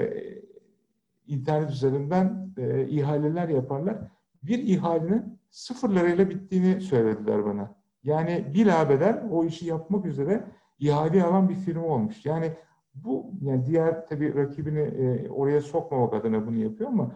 [1.26, 3.98] internet üzerinden e, ihaleler yaparlar.
[4.42, 7.74] Bir ihalenin sıfırlarıyla bittiğini söylediler bana.
[8.04, 10.44] Yani bilabeder o işi yapmak üzere
[10.78, 12.26] ihale alan bir firma olmuş.
[12.26, 12.52] Yani
[12.94, 17.12] bu yani diğer tabii rakibini e, oraya sokmamak adına bunu yapıyor ama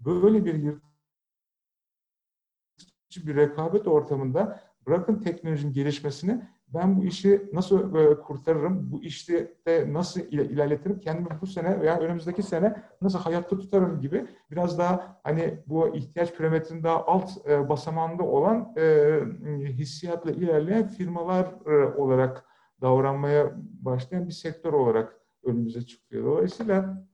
[0.00, 0.87] böyle bir yırtıcı
[3.16, 6.42] bir rekabet ortamında bırakın teknolojinin gelişmesini
[6.74, 9.54] ben bu işi nasıl e, kurtarırım, bu işte
[9.88, 15.58] nasıl ilerletirim, kendimi bu sene veya önümüzdeki sene nasıl hayatta tutarım gibi biraz daha hani
[15.66, 19.20] bu ihtiyaç parametrenin daha alt e, basamağında olan e,
[19.68, 21.54] hissiyatla ilerleyen firmalar
[21.96, 22.44] olarak
[22.80, 23.52] davranmaya
[23.82, 26.24] başlayan bir sektör olarak önümüze çıkıyor.
[26.24, 27.08] Dolayısıyla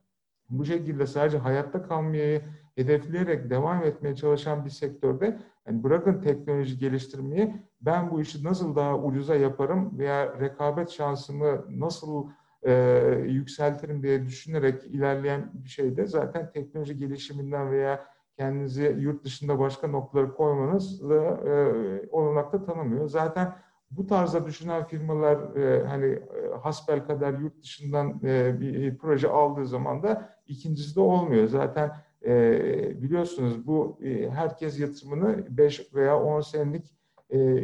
[0.51, 2.43] bu şekilde sadece hayatta kalmayı
[2.75, 8.99] hedefleyerek devam etmeye çalışan bir sektörde yani bırakın teknoloji geliştirmeyi ben bu işi nasıl daha
[8.99, 12.29] ucuza yaparım veya rekabet şansımı nasıl
[12.63, 12.73] e,
[13.27, 18.07] yükseltirim diye düşünerek ilerleyen bir şeyde zaten teknoloji gelişiminden veya
[18.37, 23.09] kendinizi yurt dışında başka noktaları koymanız da e, olanakta tanımıyor.
[23.09, 23.55] Zaten
[23.91, 29.67] bu tarzda düşünen firmalar e, hani e, hasbel kadar yurt dışından e, bir proje aldığı
[29.67, 31.49] zaman da ikincisi de olmuyor.
[31.49, 31.93] Zaten
[32.27, 36.95] e, biliyorsunuz bu e, herkes yatırımını 5 veya 10 senelik
[37.31, 37.61] e,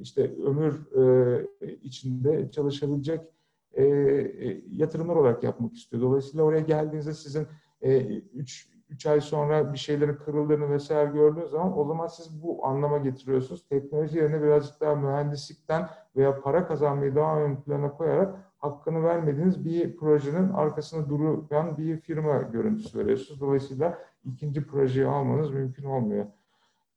[0.00, 3.20] işte ömür e, içinde çalışabilecek
[3.72, 6.02] e, e, yatırımlar olarak yapmak istiyor.
[6.02, 7.46] Dolayısıyla oraya geldiğinizde sizin
[7.82, 12.66] 3 e, 3 ay sonra bir şeylerin kırıldığını vesaire gördüğünüz zaman o zaman siz bu
[12.66, 13.68] anlama getiriyorsunuz.
[13.68, 19.96] Teknoloji yerine birazcık daha mühendislikten veya para kazanmayı daha ön plana koyarak hakkını vermediğiniz bir
[19.96, 23.40] projenin arkasında duran bir firma görüntüsü veriyorsunuz.
[23.40, 26.26] Dolayısıyla ikinci projeyi almanız mümkün olmuyor.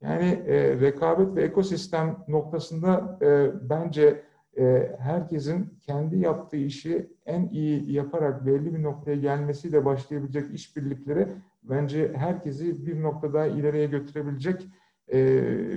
[0.01, 4.23] Yani e, rekabet ve ekosistem noktasında e, bence
[4.57, 11.27] e, herkesin kendi yaptığı işi en iyi yaparak belli bir noktaya gelmesiyle başlayabilecek işbirlikleri
[11.63, 14.67] bence herkesi bir noktada ileriye götürebilecek
[15.13, 15.19] e,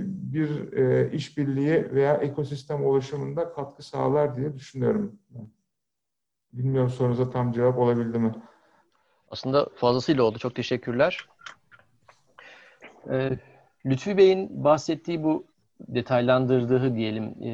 [0.06, 5.18] bir e, işbirliği veya ekosistem oluşumunda katkı sağlar diye düşünüyorum.
[6.56, 8.32] Bilmiyorum sorunuza tam cevap olabildi mi?
[9.30, 10.38] Aslında fazlasıyla oldu.
[10.38, 11.26] Çok teşekkürler.
[13.10, 13.30] Ee,
[13.86, 15.46] Lütfi Bey'in bahsettiği bu
[15.80, 17.50] detaylandırdığı diyelim e,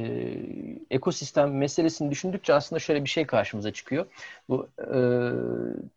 [0.95, 4.07] ekosistem meselesini düşündükçe aslında şöyle bir şey karşımıza çıkıyor.
[4.49, 4.99] Bu e,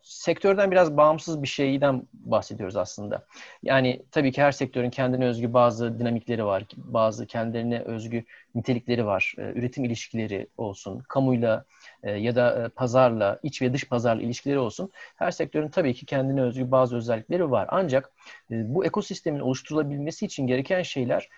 [0.02, 3.26] sektörden biraz bağımsız bir şeyden bahsediyoruz aslında.
[3.62, 8.24] Yani tabii ki her sektörün kendine özgü bazı dinamikleri var, bazı kendilerine özgü
[8.54, 9.34] nitelikleri var.
[9.38, 11.64] E, üretim ilişkileri olsun, kamuyla
[12.02, 14.90] e, ya da e, pazarla, iç ve dış pazarla ilişkileri olsun.
[15.16, 17.66] Her sektörün tabii ki kendine özgü bazı özellikleri var.
[17.70, 18.12] Ancak
[18.50, 21.28] e, bu ekosistemin oluşturulabilmesi için gereken şeyler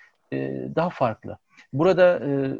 [0.76, 1.38] daha farklı.
[1.72, 2.58] Burada e,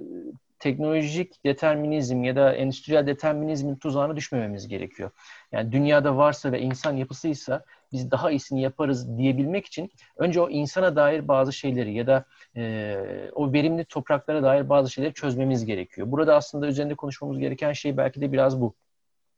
[0.59, 5.11] teknolojik determinizm ya da endüstriyel determinizmin tuzağına düşmememiz gerekiyor.
[5.53, 10.97] Yani dünyada varsa ve insan yapısıysa biz daha iyisini yaparız diyebilmek için önce o insana
[10.97, 12.25] dair bazı şeyleri ya da
[12.57, 12.97] e,
[13.35, 16.11] o verimli topraklara dair bazı şeyleri çözmemiz gerekiyor.
[16.11, 18.75] Burada aslında üzerinde konuşmamız gereken şey belki de biraz bu.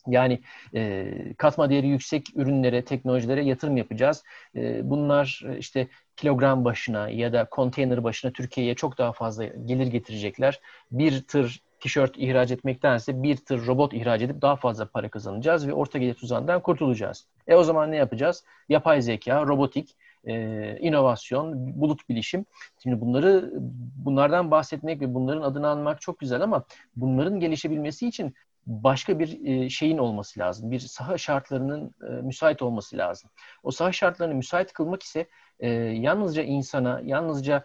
[0.07, 0.41] Yani
[0.75, 4.23] e, katma değeri yüksek ürünlere, teknolojilere yatırım yapacağız.
[4.57, 10.61] E, bunlar işte kilogram başına ya da konteyner başına Türkiye'ye çok daha fazla gelir getirecekler.
[10.91, 15.73] Bir tır tişört ihraç etmektense bir tır robot ihraç edip daha fazla para kazanacağız ve
[15.73, 17.27] orta gelir tuzağından kurtulacağız.
[17.47, 18.45] E o zaman ne yapacağız?
[18.69, 22.47] Yapay zeka, robotik, e, inovasyon, bulut bilişim.
[22.83, 23.51] Şimdi bunları
[23.97, 26.65] bunlardan bahsetmek ve bunların adını anmak çok güzel ama
[26.97, 28.35] bunların gelişebilmesi için
[28.71, 30.71] başka bir e, şeyin olması lazım.
[30.71, 33.31] Bir saha şartlarının e, müsait olması lazım.
[33.63, 35.27] O saha şartlarını müsait kılmak ise
[35.61, 37.65] e, yalnızca insana, yalnızca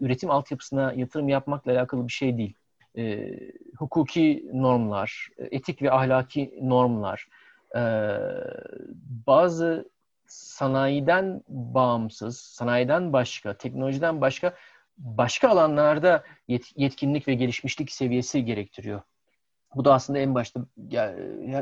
[0.00, 2.54] üretim altyapısına yatırım yapmakla alakalı bir şey değil.
[3.78, 7.28] Hukuki normlar, etik ve ahlaki normlar,
[9.26, 9.90] bazı
[10.26, 14.54] sanayiden bağımsız, sanayiden başka, teknolojiden başka
[14.98, 16.24] başka alanlarda
[16.76, 19.02] yetkinlik ve gelişmişlik seviyesi gerektiriyor.
[19.76, 20.60] Bu da aslında en başta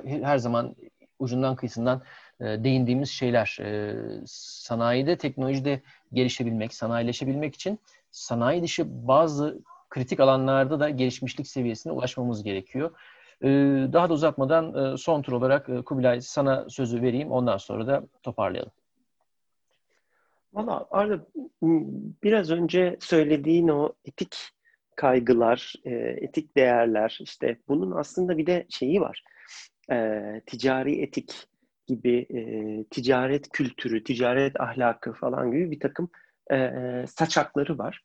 [0.04, 0.76] her zaman
[1.18, 2.02] ucundan kıyısından
[2.40, 3.58] e, değindiğimiz şeyler.
[3.60, 3.94] E,
[4.26, 7.78] sanayide, teknolojide gelişebilmek, sanayileşebilmek için
[8.10, 9.58] sanayi dışı bazı
[9.90, 12.90] kritik alanlarda da gelişmişlik seviyesine ulaşmamız gerekiyor.
[13.42, 13.48] Ee,
[13.92, 17.30] daha da uzatmadan e, son tur olarak e, Kubilay sana sözü vereyim.
[17.30, 18.72] Ondan sonra da toparlayalım.
[20.52, 21.20] Valla Arda
[22.22, 24.36] biraz önce söylediğin o etik
[24.96, 29.24] kaygılar, e, etik değerler işte bunun aslında bir de şeyi var.
[30.46, 31.46] Ticari etik
[31.86, 32.26] gibi
[32.90, 36.10] ticaret kültürü, ticaret ahlakı falan gibi bir takım
[37.06, 38.04] saçakları var.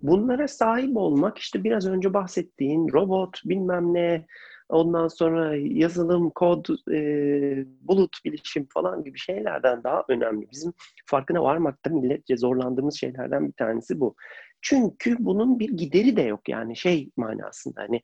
[0.00, 4.26] Bunlara sahip olmak işte biraz önce bahsettiğin robot bilmem ne
[4.68, 7.00] ondan sonra yazılım, kod, e,
[7.80, 10.50] bulut bilişim falan gibi şeylerden daha önemli.
[10.52, 10.72] Bizim
[11.06, 14.14] farkına varmakta milletçe zorlandığımız şeylerden bir tanesi bu.
[14.62, 18.00] Çünkü bunun bir gideri de yok yani şey manasında hani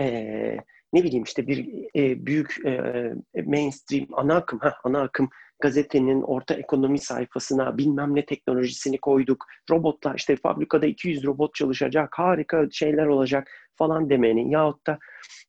[0.00, 0.56] e,
[0.92, 3.14] ne bileyim işte bir e, büyük e,
[3.44, 5.30] mainstream ana akım, ha, ana akım
[5.60, 9.46] gazetenin orta ekonomi sayfasına bilmem ne teknolojisini koyduk.
[9.70, 14.98] Robotlar işte fabrikada 200 robot çalışacak, harika şeyler olacak falan demenin yahut da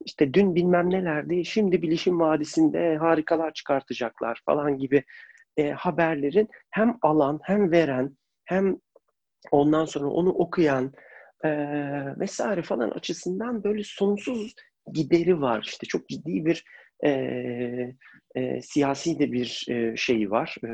[0.06, 5.04] işte dün bilmem nelerdi, şimdi bilişim vadisinde harikalar çıkartacaklar falan gibi
[5.58, 8.78] e, haberlerin hem alan hem veren hem
[9.52, 10.94] ondan sonra onu okuyan
[11.44, 11.50] e,
[12.20, 14.56] vesaire falan açısından böyle sonsuz
[14.94, 15.64] gideri var.
[15.68, 16.64] İşte çok ciddi bir
[17.06, 17.10] e,
[18.36, 20.56] e, siyasi de bir e, şeyi var.
[20.64, 20.68] E,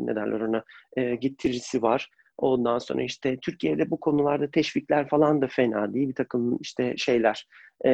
[0.00, 0.64] ne derler ona?
[0.96, 2.10] E, getirisi var.
[2.38, 6.08] Ondan sonra işte Türkiye'de bu konularda teşvikler falan da fena değil.
[6.08, 7.46] Bir takım işte şeyler
[7.84, 7.90] e,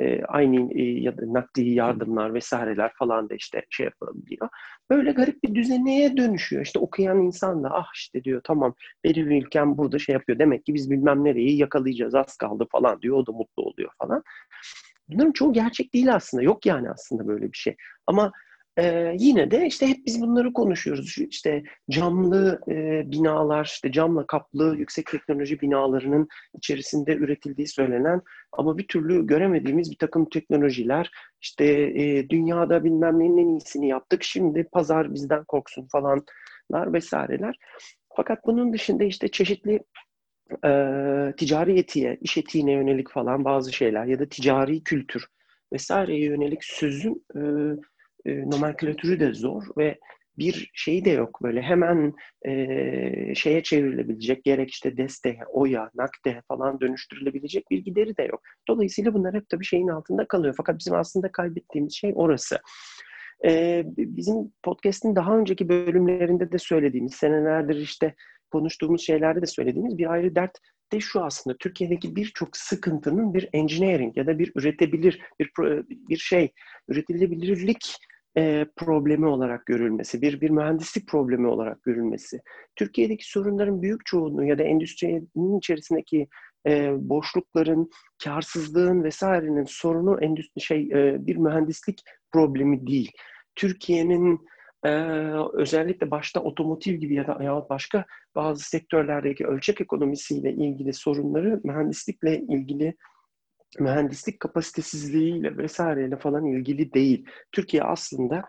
[0.00, 4.48] e, aynı e, ya da nakli yardımlar vesaireler falan da işte şey yapabiliyor.
[4.90, 6.62] Böyle garip bir düzeneye dönüşüyor.
[6.62, 8.74] İşte okuyan insan da ah işte diyor tamam
[9.04, 10.38] benim ülkem burada şey yapıyor.
[10.38, 13.16] Demek ki biz bilmem nereyi yakalayacağız az kaldı falan diyor.
[13.16, 14.22] O da mutlu oluyor falan.
[15.08, 16.42] Bunların çoğu gerçek değil aslında.
[16.42, 17.76] Yok yani aslında böyle bir şey.
[18.06, 18.32] Ama
[18.78, 21.18] ee, yine de işte hep biz bunları konuşuyoruz.
[21.18, 28.86] İşte camlı e, binalar, işte camla kaplı yüksek teknoloji binalarının içerisinde üretildiği söylenen ama bir
[28.88, 31.10] türlü göremediğimiz bir takım teknolojiler.
[31.42, 34.22] İşte e, dünyada bilmem neyin en iyisini yaptık.
[34.22, 37.56] Şimdi pazar bizden korksun falanlar vesaireler.
[38.16, 39.80] Fakat bunun dışında işte çeşitli
[40.64, 40.70] e,
[41.36, 45.26] ticari etiğe, iş etiğine yönelik falan bazı şeyler ya da ticari kültür
[45.72, 47.40] vesaireye yönelik sözün e,
[48.30, 49.98] e, nomenklatürü de zor ve
[50.38, 52.14] bir şey de yok böyle hemen
[52.46, 58.42] e, şeye çevrilebilecek gerek işte desteğe, oya, nakde falan dönüştürülebilecek bir gideri de yok.
[58.68, 60.54] Dolayısıyla bunlar hep tabii şeyin altında kalıyor.
[60.56, 62.58] Fakat bizim aslında kaybettiğimiz şey orası.
[63.44, 68.14] E, bizim podcast'in daha önceki bölümlerinde de söylediğimiz, senelerdir işte
[68.56, 70.58] konuştuğumuz şeylerde de söylediğimiz bir ayrı dert
[70.92, 75.50] de şu aslında Türkiye'deki birçok sıkıntının bir engineering ya da bir üretebilir bir
[75.88, 76.52] bir şey
[76.88, 77.96] üretilebilirlik
[78.38, 82.40] e, problemi olarak görülmesi, bir bir mühendislik problemi olarak görülmesi.
[82.76, 86.28] Türkiye'deki sorunların büyük çoğunluğu ya da endüstrinin içerisindeki
[86.66, 87.90] e, boşlukların,
[88.24, 92.02] karsızlığın vesairenin sorunu endüstri şey e, bir mühendislik
[92.32, 93.12] problemi değil.
[93.56, 94.40] Türkiye'nin
[94.86, 94.90] e,
[95.52, 102.38] özellikle başta otomotiv gibi ya da ya başka bazı sektörlerdeki ölçek ekonomisiyle ilgili sorunları mühendislikle
[102.38, 102.94] ilgili
[103.78, 107.26] mühendislik kapasitesizliğiyle vesaireyle falan ilgili değil.
[107.52, 108.42] Türkiye aslında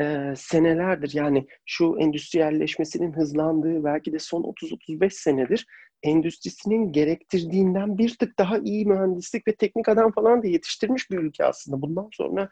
[0.00, 5.66] e, senelerdir yani şu endüstriyelleşmesinin hızlandığı belki de son 30-35 senedir
[6.02, 11.44] endüstrisinin gerektirdiğinden bir tık daha iyi mühendislik ve teknik adam falan da yetiştirmiş bir ülke
[11.44, 11.82] aslında.
[11.82, 12.48] Bundan sonra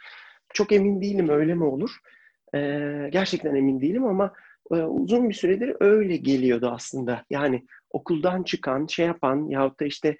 [0.54, 1.90] çok emin değilim öyle mi olur.
[2.54, 2.58] E,
[3.12, 4.32] gerçekten emin değilim ama
[4.70, 7.24] e, uzun bir süredir öyle geliyordu aslında.
[7.30, 10.16] Yani okuldan çıkan, şey yapan yahut da işte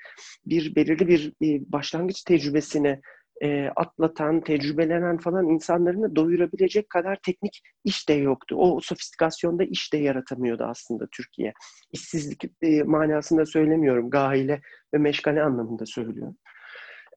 [0.47, 3.01] bir belirli bir, bir başlangıç tecrübesine
[3.43, 8.57] e, atlatan, tecrübelenen falan insanlarını doyurabilecek kadar teknik iş de yoktu.
[8.59, 11.53] O sofistikasyonda iş de yaratamıyordu aslında Türkiye.
[11.93, 14.61] İşsizlik e, manasında söylemiyorum, gahile
[14.95, 16.37] ve meşgale anlamında söylüyorum.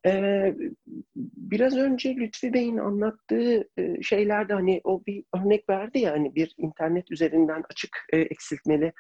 [0.05, 0.55] Ee,
[1.15, 6.53] biraz önce Lütfi Bey'in anlattığı e, şeylerde hani o bir örnek verdi ya hani bir
[6.57, 8.93] internet üzerinden açık e, eksiltmeli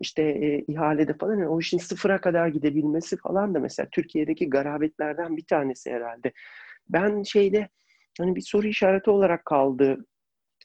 [0.00, 5.36] işte e, ihalede falan yani o işin sıfıra kadar gidebilmesi falan da mesela Türkiye'deki garabetlerden
[5.36, 6.32] bir tanesi herhalde.
[6.88, 7.68] Ben şeyde
[8.18, 10.06] hani bir soru işareti olarak kaldı.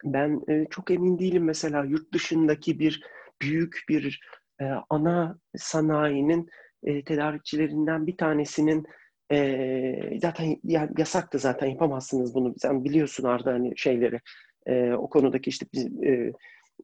[0.03, 3.01] Ben e, çok emin değilim mesela yurt dışındaki bir
[3.41, 4.21] büyük bir
[4.61, 6.49] e, ana sanayinin
[6.83, 8.85] e, tedarikçilerinden bir tanesinin
[9.31, 12.53] e, zaten yani yasaktı zaten yapamazsınız bunu.
[12.57, 14.19] Sen biliyorsun Arda hani şeyleri
[14.65, 16.33] e, o konudaki işte biz e,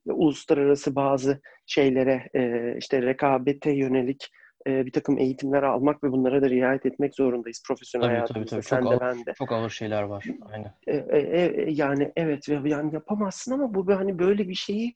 [0.05, 4.29] uluslararası bazı şeylere e, işte rekabete yönelik
[4.67, 8.49] e, bir takım eğitimler almak ve bunlara da riayet etmek zorundayız profesyonel tabii, hayatımızda.
[8.49, 8.69] Tabii, tabii.
[8.69, 9.33] Sen çok de ağır, ben de.
[9.33, 10.25] Çok ağır şeyler var.
[10.51, 10.73] Aynen.
[10.87, 14.95] E, e, e, yani evet yani yapamazsın ama bu hani böyle bir şeyi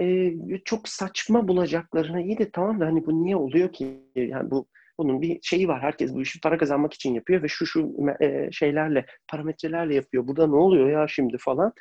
[0.00, 0.32] e,
[0.64, 4.00] çok saçma bulacaklarına iyi de tamam da hani bu niye oluyor ki?
[4.14, 4.66] Yani bu
[4.98, 5.82] bunun bir şeyi var.
[5.82, 10.26] Herkes bu işi para kazanmak için yapıyor ve şu şu e, şeylerle, parametrelerle yapıyor.
[10.26, 11.72] Burada ne oluyor ya şimdi falan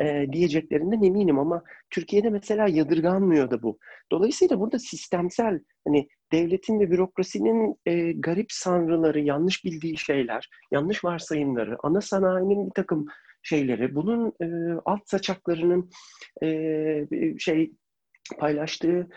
[0.00, 3.78] e, diyeceklerinden eminim ama Türkiye'de mesela yadırganmıyor da bu.
[4.12, 11.76] Dolayısıyla burada sistemsel hani devletin ve bürokrasinin e, garip sanrıları, yanlış bildiği şeyler, yanlış varsayımları,
[11.82, 13.06] ana sanayinin bir takım
[13.42, 14.46] şeyleri, bunun e,
[14.84, 15.90] alt saçaklarının
[16.42, 17.72] e, şey
[18.38, 19.08] paylaştığı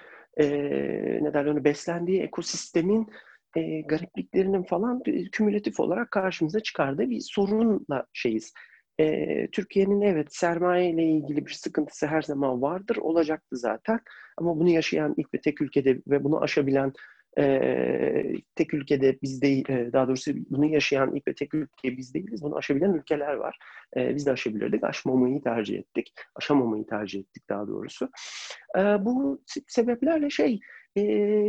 [0.41, 3.07] e, ne derler onu beslendiği ekosistemin
[3.55, 8.53] e, garipliklerinin falan kümülatif olarak karşımıza çıkardığı bir sorunla şeyiz.
[8.99, 13.99] E, Türkiye'nin evet sermaye ile ilgili bir sıkıntısı her zaman vardır, olacaktı zaten.
[14.37, 16.93] Ama bunu yaşayan ilk ve tek ülkede ve bunu aşabilen
[17.39, 22.13] e, tek ülkede biz değil, e, daha doğrusu bunu yaşayan ilk ve tek ülke biz
[22.13, 22.43] değiliz.
[22.43, 23.57] Bunu aşabilen ülkeler var.
[23.97, 24.83] E, biz de aşabilirdik.
[24.83, 26.13] Aşmamayı tercih ettik.
[26.35, 28.09] Aşamamayı tercih ettik daha doğrusu.
[28.77, 30.59] E, bu sebeplerle şey,
[30.95, 31.01] e,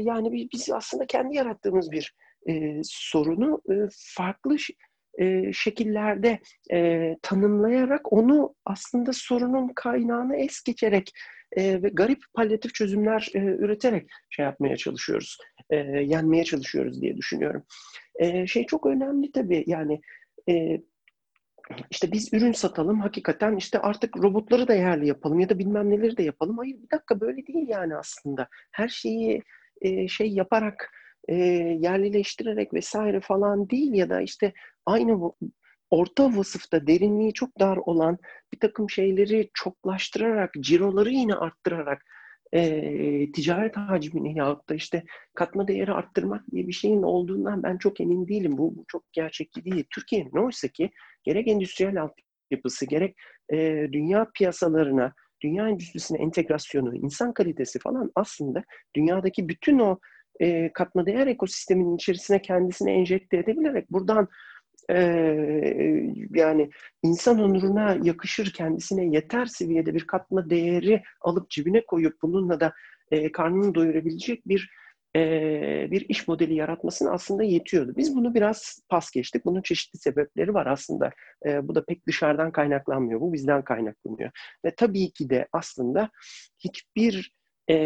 [0.03, 2.14] yani biz aslında kendi yarattığımız bir
[2.49, 3.74] e, sorunu e,
[4.16, 4.57] farklı
[5.18, 6.39] e, şekillerde
[6.72, 11.12] e, tanımlayarak onu aslında sorunun kaynağını es geçerek
[11.57, 15.39] e, ve garip palyatif çözümler e, üreterek şey yapmaya çalışıyoruz,
[15.72, 17.64] e, yenmeye çalışıyoruz diye düşünüyorum.
[18.14, 20.00] E, şey çok önemli tabii yani
[20.48, 20.80] e,
[21.90, 26.16] işte biz ürün satalım hakikaten işte artık robotları da yerli yapalım ya da bilmem neleri
[26.16, 26.58] de yapalım.
[26.58, 28.48] Hayır bir dakika böyle değil yani aslında.
[28.72, 29.42] Her şeyi
[29.80, 30.90] e, şey yaparak
[31.28, 31.34] e,
[31.80, 34.52] yerlileştirerek vesaire falan değil ya da işte
[34.86, 35.32] aynı
[35.90, 38.18] orta vasıfta derinliği çok dar olan
[38.54, 42.04] bir takım şeyleri çoklaştırarak, ciroları yine arttırarak
[42.53, 48.00] e, ticaret hacmini yahut da işte katma değeri arttırmak diye bir şeyin olduğundan ben çok
[48.00, 48.59] emin değilim.
[48.59, 49.84] Bu, bu çok gerçekçi değil.
[49.90, 50.90] Türkiye'nin oysa ki
[51.24, 53.16] gerek endüstriyel altyapısı gerek
[53.53, 58.64] e, dünya piyasalarına, dünya endüstrisine entegrasyonu, insan kalitesi falan aslında
[58.96, 59.98] dünyadaki bütün o
[60.40, 64.28] e, katma değer ekosisteminin içerisine kendisini enjekte edebilerek buradan
[64.93, 65.03] e,
[66.34, 66.70] yani
[67.03, 72.72] insan onuruna yakışır kendisine yeter seviyede bir katma değeri alıp cebine koyup bununla da
[73.11, 74.70] e, karnını doyurabilecek bir
[75.16, 75.20] e,
[75.90, 77.93] bir iş modeli yaratmasına aslında yetiyordu.
[77.97, 79.45] Biz bunu biraz pas geçtik.
[79.45, 81.11] Bunun çeşitli sebepleri var aslında.
[81.47, 83.20] E, bu da pek dışarıdan kaynaklanmıyor.
[83.20, 84.30] Bu bizden kaynaklanıyor.
[84.64, 86.11] Ve tabii ki de aslında
[86.59, 87.34] hiçbir
[87.70, 87.76] e,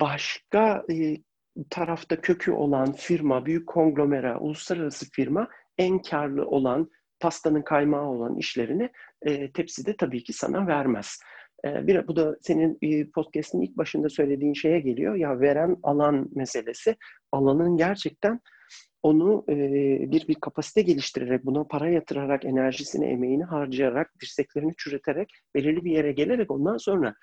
[0.00, 1.16] başka e,
[1.70, 5.48] tarafta kökü olan firma, büyük konglomera, uluslararası firma
[5.78, 6.90] en karlı olan,
[7.20, 8.90] pastanın kaymağı olan işlerini
[9.22, 11.18] e, tepside tabii ki sana vermez.
[11.64, 15.14] E, bir, bu da senin e, podcast'in ilk başında söylediğin şeye geliyor.
[15.14, 16.96] Ya veren alan meselesi.
[17.32, 18.40] Alanın gerçekten
[19.02, 19.56] onu e,
[20.10, 26.12] bir bir kapasite geliştirerek, buna para yatırarak, enerjisini, emeğini harcayarak, dirseklerini çürüterek, belirli bir yere
[26.12, 27.14] gelerek ondan sonra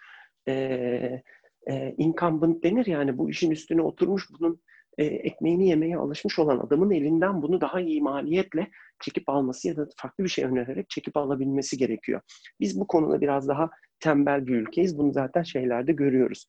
[0.47, 1.21] e,
[1.69, 4.61] e, incumbent denir yani bu işin üstüne oturmuş bunun
[4.97, 8.67] e, ekmeğini yemeye alışmış olan adamın elinden bunu daha iyi maliyetle
[9.01, 12.21] çekip alması ya da farklı bir şey önererek çekip alabilmesi gerekiyor.
[12.59, 14.97] Biz bu konuda biraz daha tembel bir ülkeyiz.
[14.97, 16.47] Bunu zaten şeylerde görüyoruz.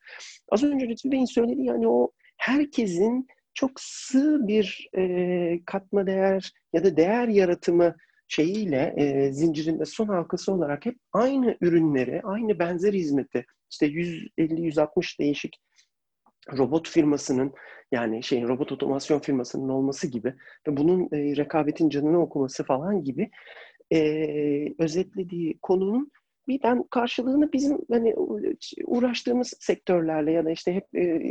[0.48, 6.84] Az önce Lütfü Bey'in söylediği yani o herkesin çok sığ bir e, katma değer ya
[6.84, 7.96] da değer yaratımı
[8.28, 15.60] şeyiyle e, zincirinde son halkası olarak hep aynı ürünleri, aynı benzer hizmeti işte 150-160 değişik
[16.58, 17.52] robot firmasının
[17.92, 20.34] yani şey robot otomasyon firmasının olması gibi
[20.68, 23.30] ve bunun e, rekabetin canını okuması falan gibi
[23.92, 24.00] e,
[24.78, 26.10] özetlediği konunun
[26.48, 28.14] bir ben karşılığını bizim hani
[28.84, 31.22] uğraştığımız sektörlerle ya da işte hep e,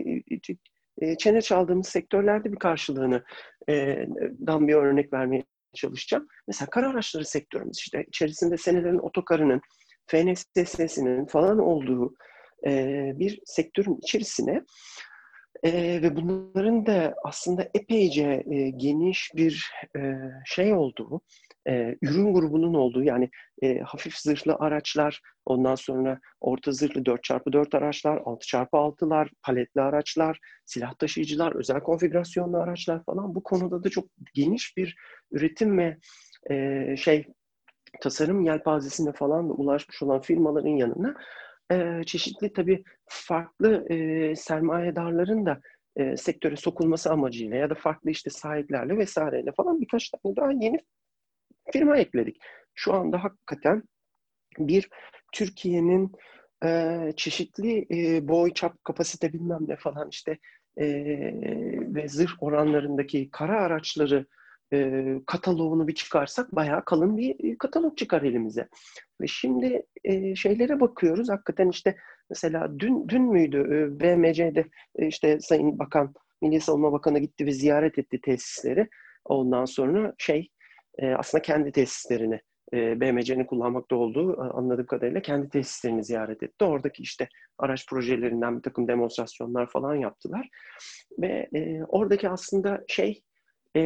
[1.01, 3.23] e, çene çaldığımız sektörlerde bir karşılığını
[3.69, 4.07] e,
[4.47, 6.27] dan bir örnek vermeye çalışacağım.
[6.47, 9.61] Mesela kara araçları sektörümüz işte içerisinde senelerin otokarının,
[10.07, 12.15] FNSS'sinin falan olduğu
[12.65, 14.63] e, bir sektörün içerisine
[15.63, 20.01] e, ve bunların da aslında epeyce e, geniş bir e,
[20.45, 21.21] şey olduğu,
[21.67, 23.29] e, ürün grubunun olduğu yani
[23.61, 31.55] e, hafif zırhlı araçlar, ondan sonra orta zırhlı 4x4 araçlar, 6x6'lar, paletli araçlar, silah taşıyıcılar,
[31.55, 33.35] özel konfigürasyonlu araçlar falan.
[33.35, 34.95] Bu konuda da çok geniş bir
[35.31, 35.97] üretim ve
[36.51, 37.25] e, şey
[38.01, 41.15] tasarım yelpazesine falan da ulaşmış olan firmaların yanına
[41.71, 45.61] e, çeşitli tabii farklı e, sermayedarların da
[45.95, 50.79] e, sektöre sokulması amacıyla ya da farklı işte sahiplerle vesaireyle falan birkaç tane daha yeni
[51.73, 52.37] firma ekledik.
[52.73, 53.83] Şu anda hakikaten
[54.59, 54.89] bir
[55.33, 56.11] Türkiye'nin
[56.65, 60.37] e, çeşitli e, boy, çap, kapasite bilmem ne falan işte
[60.77, 60.85] e,
[61.95, 64.25] ve zırh oranlarındaki kara araçları
[64.73, 68.67] e, kataloğunu bir çıkarsak bayağı kalın bir katalog çıkar elimize.
[69.21, 71.29] Ve şimdi e, şeylere bakıyoruz.
[71.29, 71.95] Hakikaten işte
[72.29, 74.65] mesela dün dün müydü e, BMC'de
[74.95, 78.87] e, işte Sayın Bakan, Milli Savunma Bakanı gitti ve ziyaret etti tesisleri.
[79.25, 80.49] Ondan sonra şey
[80.97, 82.41] e, aslında kendi tesislerini
[82.73, 86.65] e, BMC'nin kullanmakta olduğu anladığım kadarıyla kendi tesislerini ziyaret etti.
[86.65, 90.49] Oradaki işte araç projelerinden bir takım demonstrasyonlar falan yaptılar.
[91.19, 93.21] Ve e, oradaki aslında şey
[93.75, 93.81] e,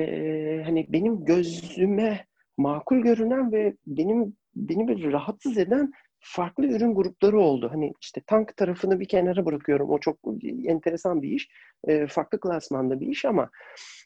[0.65, 2.25] hani benim gözüme
[2.57, 7.69] makul görünen ve benim beni bir rahatsız eden farklı ürün grupları oldu.
[7.71, 9.89] Hani işte tank tarafını bir kenara bırakıyorum.
[9.89, 10.17] O çok
[10.65, 11.49] enteresan bir iş.
[11.87, 13.49] E, farklı klasmanda bir iş ama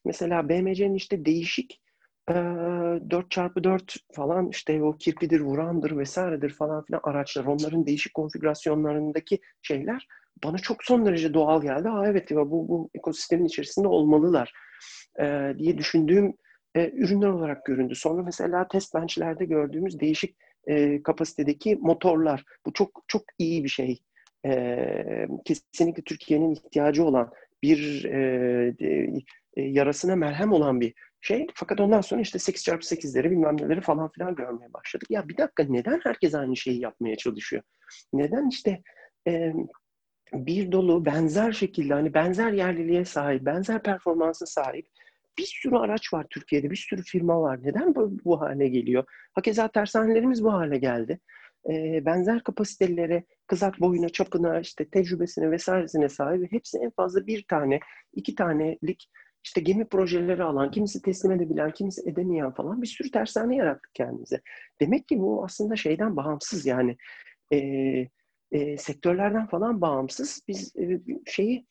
[0.06, 1.82] mesela BMC'nin işte değişik
[2.28, 7.46] 4x4 falan işte o kirpidir, vurandır vesairedir falan filan araçlar.
[7.46, 10.08] Onların değişik konfigürasyonlarındaki şeyler
[10.44, 11.90] bana çok son derece doğal geldi.
[11.90, 14.54] Aa evet ya bu, bu ekosistemin içerisinde olmalılar
[15.20, 16.34] e, diye düşündüğüm
[16.76, 17.96] e, ürünler olarak göründü.
[17.96, 20.38] Sonra mesela test benchlerde gördüğümüz değişik
[20.68, 22.44] e, kapasitedeki motorlar.
[22.66, 24.00] Bu çok çok iyi bir şey.
[24.46, 27.32] E, kesinlikle Türkiye'nin ihtiyacı olan
[27.64, 28.74] bir e,
[29.58, 31.48] e, yarasına merhem olan bir şey.
[31.54, 35.12] Fakat ondan sonra işte 8x8'leri bilmem neleri falan filan görmeye başladık.
[35.12, 37.64] Ya bir dakika neden herkes aynı şeyi yapmaya çalışıyor?
[38.14, 38.82] Neden işte
[39.28, 39.54] e,
[40.34, 44.88] bir dolu benzer şekilde hani benzer yerliliğe sahip, benzer performansa sahip
[45.38, 47.60] bir sürü araç var Türkiye'de, bir sürü firma var.
[47.64, 49.04] Neden bu, bu hale geliyor?
[49.34, 51.20] Hakeza tersanelerimiz bu hale geldi.
[51.70, 56.52] E, benzer kapasitelere, kızak boyuna, çapına, işte tecrübesine vesairesine sahip.
[56.52, 57.80] Hepsi en fazla bir tane,
[58.14, 59.10] iki tanelik
[59.44, 64.42] işte gemi projeleri alan, kimisi teslim edebilen, kimisi edemeyen falan bir sürü tersane yarattık kendimize.
[64.82, 66.98] Demek ki bu aslında şeyden bağımsız yani
[67.54, 67.58] e,
[68.52, 70.44] e, sektörlerden falan bağımsız.
[70.48, 71.66] Biz e, şeyi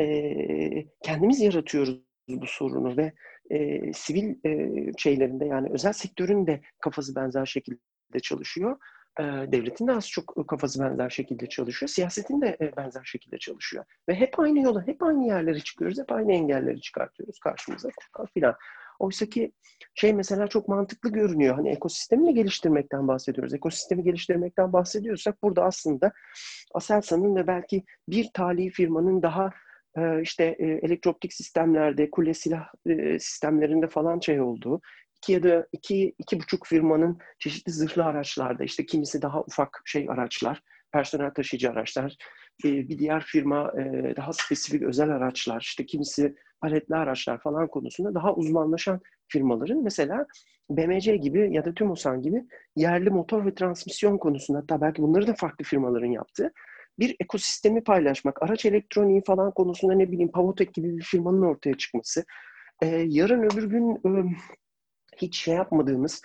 [0.00, 3.12] e, kendimiz yaratıyoruz bu sorunu ve
[3.50, 8.76] e, sivil e, şeylerinde yani özel sektörün de kafası benzer şekilde çalışıyor.
[9.20, 11.88] E, devletin de az çok kafası benzer şekilde çalışıyor.
[11.88, 13.84] Siyasetin de e, benzer şekilde çalışıyor.
[14.08, 15.98] Ve hep aynı yola, hep aynı yerlere çıkıyoruz.
[15.98, 17.88] Hep aynı engelleri çıkartıyoruz karşımıza
[18.34, 18.54] filan.
[18.98, 19.52] Oysa ki
[19.94, 21.54] şey mesela çok mantıklı görünüyor.
[21.54, 23.54] Hani ekosistemi geliştirmekten bahsediyoruz.
[23.54, 26.12] Ekosistemi geliştirmekten bahsediyorsak burada aslında
[26.74, 29.50] Aselsan'ın ve belki bir tali firmanın daha
[30.22, 32.66] işte elektrooptik sistemlerde, kule silah
[33.18, 34.80] sistemlerinde falan şey olduğu,
[35.16, 40.06] iki ya da iki, iki buçuk firmanın çeşitli zırhlı araçlarda, işte kimisi daha ufak şey
[40.10, 42.16] araçlar, personel taşıyıcı araçlar,
[42.64, 43.72] bir diğer firma
[44.16, 50.26] daha spesifik özel araçlar, işte kimisi paletli araçlar falan konusunda daha uzmanlaşan firmaların mesela
[50.70, 52.44] BMC gibi ya da TÜMOSAN gibi
[52.76, 56.52] yerli motor ve transmisyon konusunda hatta belki bunları da farklı firmaların yaptığı
[56.98, 62.24] bir ekosistemi paylaşmak, araç elektroniği falan konusunda ne bileyim Pavotek gibi bir firmanın ortaya çıkması,
[62.82, 64.36] e, yarın öbür gün e,
[65.16, 66.22] hiç şey yapmadığımız,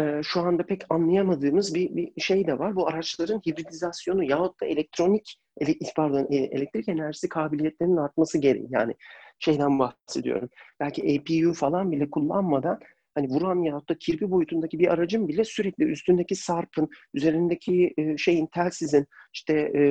[0.00, 2.76] e, şu anda pek anlayamadığımız bir, bir şey de var.
[2.76, 8.66] Bu araçların hibridizasyonu yahut da elektronik, ele, pardon e, elektrik enerjisi kabiliyetlerinin artması gereği.
[8.70, 8.94] Yani
[9.38, 10.48] şeyden bahsediyorum.
[10.80, 12.80] Belki APU falan bile kullanmadan
[13.14, 18.46] hani vuran yahut da kirpi boyutundaki bir aracın bile sürekli üstündeki sarpın, üzerindeki e, şeyin
[18.46, 19.82] telsizin işte e,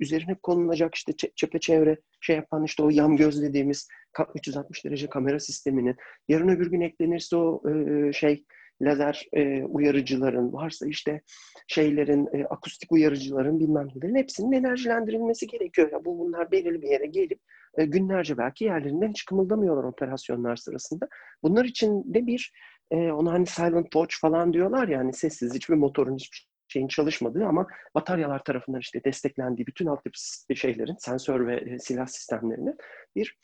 [0.00, 3.88] üzerine konulacak işte çepeçevre şey yapan işte o yam göz dediğimiz
[4.34, 5.96] 360 derece kamera sisteminin
[6.28, 8.44] yarın öbür gün eklenirse o e, şey
[8.82, 11.20] lazer e, uyarıcıların, varsa işte
[11.68, 15.92] şeylerin, e, akustik uyarıcıların bilmem nelerin hepsinin enerjilendirilmesi gerekiyor.
[15.92, 17.40] Ya bu bunlar belirli bir yere gelip
[17.78, 21.08] e, günlerce belki yerlerinden hiç kımıldamıyorlar operasyonlar sırasında.
[21.42, 22.52] Bunlar için de bir
[22.90, 27.46] e, ona hani silent watch falan diyorlar ya hani sessiz hiçbir motorun hiçbir şeyin çalışmadığı
[27.46, 30.18] ama bataryalar tarafından işte desteklendiği bütün altyapı
[30.56, 32.76] şeylerin, sensör ve e, silah sistemlerinin
[33.16, 33.38] bir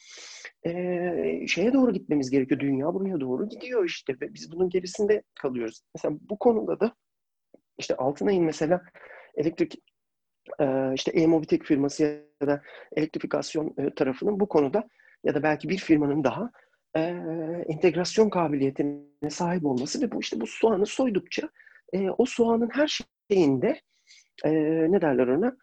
[0.66, 2.60] e, şeye doğru gitmemiz gerekiyor.
[2.60, 5.80] Dünya buraya doğru gidiyor işte ve biz bunun gerisinde kalıyoruz.
[5.94, 6.94] Mesela bu konuda da
[7.78, 8.82] işte Altınay'ın mesela
[9.34, 9.82] elektrik
[10.94, 12.02] işte e-mobitek firması
[12.40, 12.62] ya da
[12.96, 14.88] elektrifikasyon e, tarafının bu konuda
[15.24, 16.50] ya da belki bir firmanın daha
[16.96, 17.00] e,
[17.68, 21.48] entegrasyon kabiliyetine sahip olması ve bu işte bu soğanı soydukça
[21.92, 23.80] e, o soğanın her şeyinde
[24.44, 24.50] e,
[24.92, 25.56] ne derler ona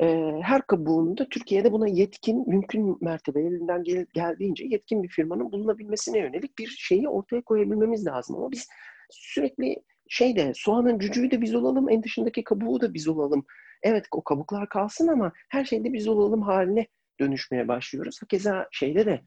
[0.00, 6.18] e, her kabuğunda Türkiye'de buna yetkin, mümkün mertebe elinden gel, geldiğince yetkin bir firmanın bulunabilmesine
[6.18, 8.36] yönelik bir şeyi ortaya koyabilmemiz lazım.
[8.36, 8.68] Ama biz
[9.10, 9.76] sürekli
[10.08, 13.46] şeyde soğanın cücüğü de biz olalım, en dışındaki kabuğu da biz olalım.
[13.82, 16.86] Evet o kabuklar kalsın ama her şeyde biz olalım haline
[17.20, 18.22] dönüşmeye başlıyoruz.
[18.22, 19.20] Hakeza şeyde de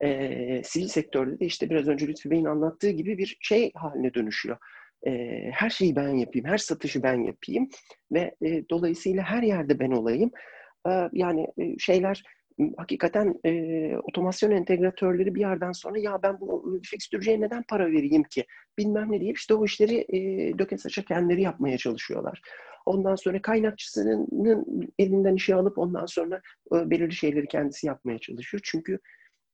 [0.00, 4.58] e, sivil sektörde de işte biraz önce Lütfü Bey'in anlattığı gibi bir şey haline dönüşüyor
[5.06, 5.10] e,
[5.52, 7.68] her şeyi ben yapayım, her satışı ben yapayım
[8.12, 10.30] ve e, dolayısıyla her yerde ben olayım.
[10.88, 12.22] E, yani e, şeyler
[12.76, 18.44] hakikaten e, otomasyon entegratörleri bir yerden sonra ya ben bu fikstürcüye neden para vereyim ki
[18.78, 20.18] bilmem ne deyip işte o işleri e,
[20.58, 22.40] döke saça kendileri yapmaya çalışıyorlar.
[22.86, 24.28] Ondan sonra kaynakçısının
[24.98, 26.40] elinden işi alıp ondan sonra
[26.74, 28.60] e, belirli şeyleri kendisi yapmaya çalışıyor.
[28.64, 28.98] Çünkü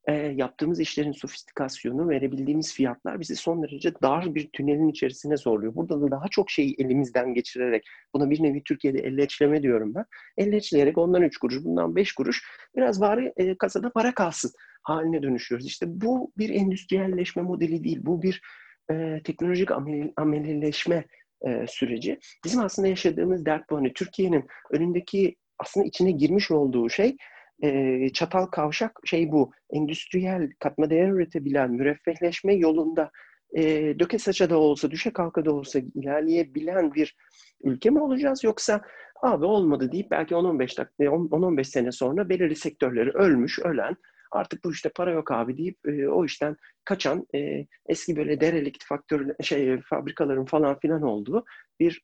[0.08, 5.74] e, yaptığımız işlerin sofistikasyonu, verebildiğimiz fiyatlar bizi son derece dar bir tünelin içerisine zorluyor.
[5.74, 10.04] Burada da daha çok şeyi elimizden geçirerek, buna bir nevi Türkiye'de elleçleme diyorum ben.
[10.36, 12.42] Elleçleyerek ondan 3 kuruş, bundan 5 kuruş
[12.76, 14.50] biraz bari e, kasada para kalsın
[14.82, 15.66] haline dönüşüyoruz.
[15.66, 18.42] İşte bu bir endüstriyelleşme modeli değil, bu bir
[18.90, 21.04] e, teknolojik amel, amelleşme
[21.48, 22.18] e, süreci.
[22.44, 23.76] Bizim aslında yaşadığımız dert bu.
[23.76, 27.16] Hani Türkiye'nin önündeki aslında içine girmiş olduğu şey
[27.62, 29.52] e, çatal kavşak şey bu.
[29.70, 33.10] Endüstriyel katma değer üretebilen müreffehleşme yolunda
[33.56, 33.62] e,
[33.98, 37.16] döke saça da olsa, düşe kalka da olsa ilerleyebilen bir
[37.64, 38.80] ülke mi olacağız yoksa
[39.22, 43.96] abi olmadı deyip belki 10-15 dakika 10-15 sene sonra belirli sektörleri ölmüş, ölen
[44.32, 48.84] artık bu işte para yok abi deyip e, o işten kaçan e, eski böyle derelikt
[48.84, 51.44] faktör şey fabrikaların falan filan olduğu
[51.80, 52.02] bir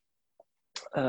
[0.95, 1.01] e,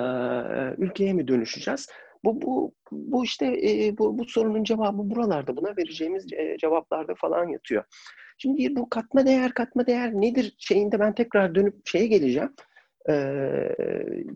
[0.78, 1.88] ülkeye mi dönüşeceğiz?
[2.24, 5.56] Bu, bu, bu işte e, bu, bu sorunun cevabı buralarda.
[5.56, 7.84] Buna vereceğimiz e, cevaplarda falan yatıyor.
[8.38, 12.54] Şimdi bu katma değer, katma değer nedir şeyinde ben tekrar dönüp şeye geleceğim.
[13.08, 13.14] E,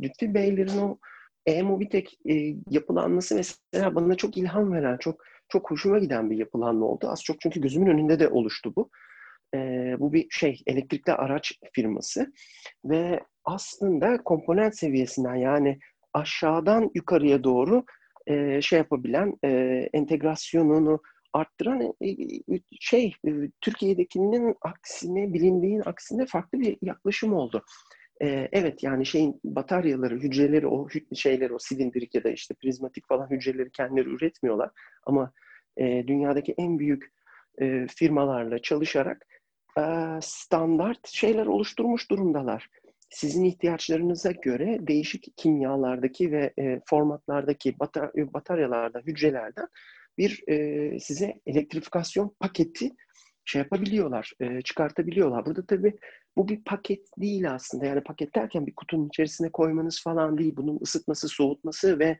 [0.02, 0.98] Lütfi Beylerin o
[1.46, 2.34] e-mobitek e,
[2.70, 7.08] yapılanması mesela bana çok ilham veren, çok çok hoşuma giden bir yapılanma oldu.
[7.08, 8.90] Az çok çünkü gözümün önünde de oluştu bu.
[9.54, 9.58] E,
[9.98, 12.32] bu bir şey elektrikli araç firması
[12.84, 15.78] ve aslında komponent seviyesinden yani
[16.12, 17.84] aşağıdan yukarıya doğru
[18.26, 19.48] e, şey yapabilen, e,
[19.92, 21.00] entegrasyonunu
[21.32, 23.30] arttıran e, e şey e,
[23.60, 27.64] Türkiye'dekinin aksine, bilindiğin aksine farklı bir yaklaşım oldu.
[28.22, 33.30] E, evet yani şeyin bataryaları, hücreleri, o şeyleri, o silindirik ya da işte prizmatik falan
[33.30, 34.70] hücreleri kendileri üretmiyorlar.
[35.06, 35.32] Ama
[35.76, 37.12] e, dünyadaki en büyük
[37.60, 39.26] e, firmalarla çalışarak
[39.78, 39.82] e,
[40.22, 42.68] standart şeyler oluşturmuş durumdalar
[43.12, 49.68] sizin ihtiyaçlarınıza göre değişik kimyalardaki ve e, formatlardaki batar bataryalarda, hücrelerden
[50.18, 52.90] bir e, size elektrifikasyon paketi
[53.44, 55.46] şey yapabiliyorlar, e, çıkartabiliyorlar.
[55.46, 55.96] Burada tabii
[56.36, 57.86] bu bir paket değil aslında.
[57.86, 60.56] Yani paket derken bir kutunun içerisine koymanız falan değil.
[60.56, 62.18] Bunun ısıtması, soğutması ve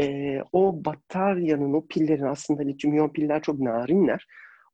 [0.00, 4.26] e, o bataryanın, o pillerin aslında lityum iyon piller çok narinler.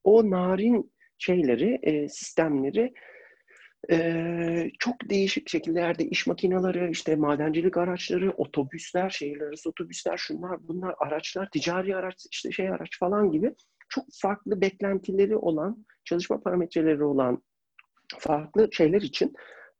[0.05, 2.95] O narin şeyleri, e, sistemleri
[3.91, 10.95] ee, çok değişik şekillerde iş makineleri, işte madencilik araçları, otobüsler, şehirler arası otobüsler, şunlar bunlar
[10.99, 13.55] araçlar, ticari araç, işte şey araç falan gibi
[13.89, 17.43] çok farklı beklentileri olan, çalışma parametreleri olan
[18.19, 19.35] farklı şeyler için,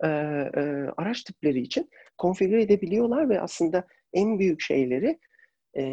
[0.05, 0.61] e, e,
[0.97, 5.19] araç tipleri için konfigüre edebiliyorlar ve aslında en büyük şeyleri
[5.77, 5.85] e,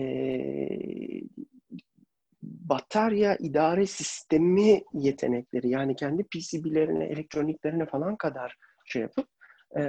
[2.41, 9.27] batarya idare sistemi yetenekleri yani kendi PCB'lerine, elektroniklerine falan kadar şey yapıp
[9.75, 9.81] e,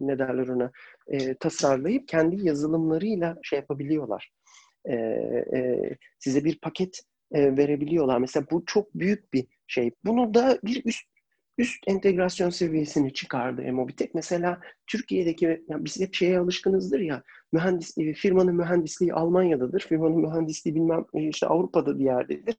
[0.00, 0.70] ne derler ona
[1.08, 4.30] e, tasarlayıp kendi yazılımlarıyla şey yapabiliyorlar.
[4.84, 5.80] E, e,
[6.18, 7.00] size bir paket
[7.32, 8.18] e, verebiliyorlar.
[8.18, 9.90] Mesela bu çok büyük bir şey.
[10.04, 11.06] Bunu da bir üst
[11.60, 14.14] üst entegrasyon seviyesini çıkardı Emobitek.
[14.14, 21.04] Mesela Türkiye'deki, yani biz hep şeye alışkınızdır ya, mühendisliği, firmanın mühendisliği Almanya'dadır, firmanın mühendisliği bilmem
[21.14, 22.56] işte Avrupa'da bir yerdedir.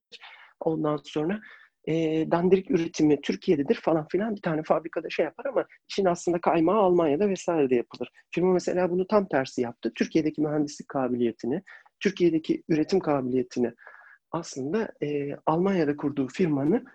[0.60, 1.40] Ondan sonra
[1.88, 1.94] e,
[2.32, 7.30] dandirik üretimi Türkiye'dedir falan filan bir tane fabrikada şey yapar ama işin aslında kaymağı Almanya'da
[7.30, 8.12] vesairede yapılır.
[8.32, 9.92] Firma mesela bunu tam tersi yaptı.
[9.96, 11.62] Türkiye'deki mühendislik kabiliyetini,
[12.00, 13.74] Türkiye'deki üretim kabiliyetini
[14.32, 16.86] aslında e, Almanya'da kurduğu firmanın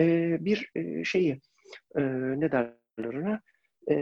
[0.00, 1.40] e, bir e, şeyi
[1.96, 2.02] e,
[2.40, 3.40] ne derler ona
[3.86, 3.94] e,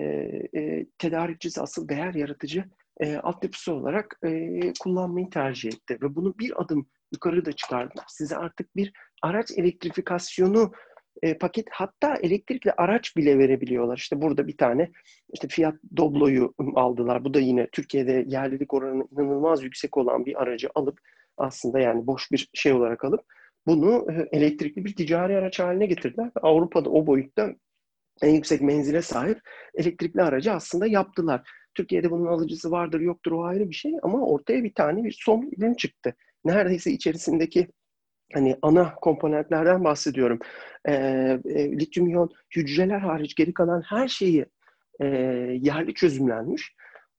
[0.56, 2.64] e, tedarikçisi asıl değer yaratıcı
[3.00, 5.98] e, altyapısı olarak e, kullanmayı tercih etti.
[6.02, 8.04] Ve bunu bir adım yukarı da çıkardılar.
[8.08, 8.92] Size artık bir
[9.22, 10.72] araç elektrifikasyonu
[11.22, 13.96] e, paket hatta elektrikli araç bile verebiliyorlar.
[13.96, 14.90] İşte burada bir tane
[15.32, 17.24] işte Fiat Doblo'yu aldılar.
[17.24, 21.00] Bu da yine Türkiye'de yerlilik oranı inanılmaz yüksek olan bir aracı alıp
[21.36, 23.20] aslında yani boş bir şey olarak alıp
[23.66, 26.30] bunu e, elektrikli bir ticari araç haline getirdiler.
[26.42, 27.54] Avrupa'da o boyutta
[28.22, 29.40] en yüksek menzile sahip
[29.74, 31.50] elektrikli aracı aslında yaptılar.
[31.74, 35.50] Türkiye'de bunun alıcısı vardır yoktur o ayrı bir şey ama ortaya bir tane bir son
[35.56, 36.14] ürün çıktı.
[36.44, 37.68] Neredeyse içerisindeki
[38.34, 40.38] hani ana komponentlerden bahsediyorum.
[40.84, 40.92] E,
[41.44, 44.46] e, lityum iyon hücreler hariç geri kalan her şeyi
[45.00, 45.06] e,
[45.60, 46.74] yerli çözümlenmiş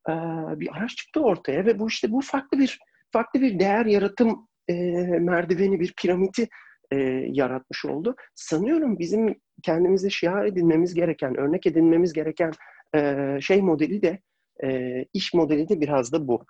[0.10, 0.14] e,
[0.60, 2.80] bir araç çıktı ortaya ve bu işte bu farklı bir
[3.12, 4.74] farklı bir değer yaratım e,
[5.20, 6.50] merdiveni, bir piramidi
[6.92, 6.96] e,
[7.32, 8.16] yaratmış oldu.
[8.36, 12.52] Sanıyorum bizim kendimize şiar edinmemiz gereken, örnek edinmemiz gereken
[12.96, 14.20] e, şey modeli de,
[14.64, 16.46] e, iş modeli de biraz da bu.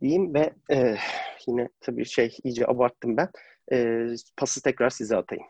[0.00, 0.96] diyeyim ve e,
[1.46, 3.28] yine tabii şey iyice abarttım ben.
[3.72, 4.06] E,
[4.36, 5.44] pası tekrar size atayım.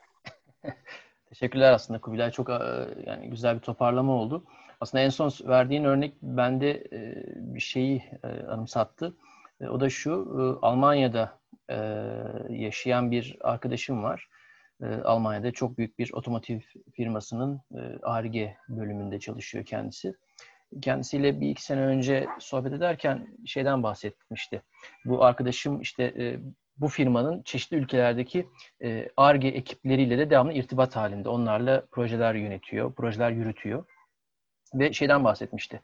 [1.29, 2.31] Teşekkürler aslında Kubilay.
[2.31, 2.49] Çok
[3.07, 4.45] yani güzel bir toparlama oldu.
[4.81, 6.85] Aslında en son verdiğin örnek bende
[7.37, 8.03] bir şeyi
[8.49, 9.17] anımsattı.
[9.61, 11.40] O da şu, Almanya'da
[12.49, 14.29] yaşayan bir arkadaşım var.
[15.05, 16.61] Almanya'da çok büyük bir otomotiv
[16.93, 17.61] firmasının
[18.03, 20.15] ARGE bölümünde çalışıyor kendisi.
[20.83, 24.63] Kendisiyle bir iki sene önce sohbet ederken şeyden bahsetmişti.
[25.05, 26.37] Bu arkadaşım işte
[26.77, 28.47] bu firmanın çeşitli ülkelerdeki
[29.17, 31.29] ARGE ekipleriyle de devamlı irtibat halinde.
[31.29, 33.85] Onlarla projeler yönetiyor, projeler yürütüyor.
[34.75, 35.81] Ve şeyden bahsetmişti.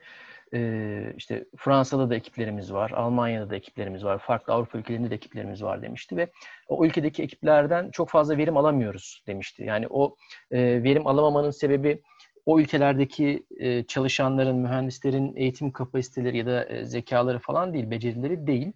[0.55, 5.62] Ee, işte Fransa'da da ekiplerimiz var, Almanya'da da ekiplerimiz var, farklı Avrupa ülkelerinde de ekiplerimiz
[5.62, 6.31] var demişti ve
[6.68, 9.64] o ülkedeki ekiplerden çok fazla verim alamıyoruz demişti.
[9.64, 10.16] Yani o
[10.51, 12.02] e, verim alamamanın sebebi
[12.47, 18.73] o ülkelerdeki e, çalışanların, mühendislerin eğitim kapasiteleri ya da e, zekaları falan değil, becerileri değil.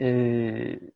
[0.00, 0.08] E,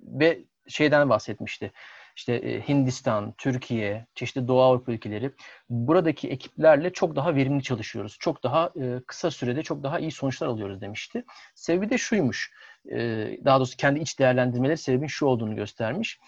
[0.01, 0.39] ve
[0.69, 1.73] şeyden bahsetmişti
[2.17, 5.31] işte e, Hindistan, Türkiye, çeşitli Doğu Avrupa ülkeleri
[5.71, 8.17] buradaki ekiplerle çok daha verimli çalışıyoruz.
[8.21, 11.25] Çok daha e, kısa sürede çok daha iyi sonuçlar alıyoruz demişti.
[11.55, 12.53] Sebebi de şuymuş.
[12.91, 12.99] E,
[13.45, 16.21] daha doğrusu kendi iç değerlendirmeleri sebebin şu olduğunu göstermiş.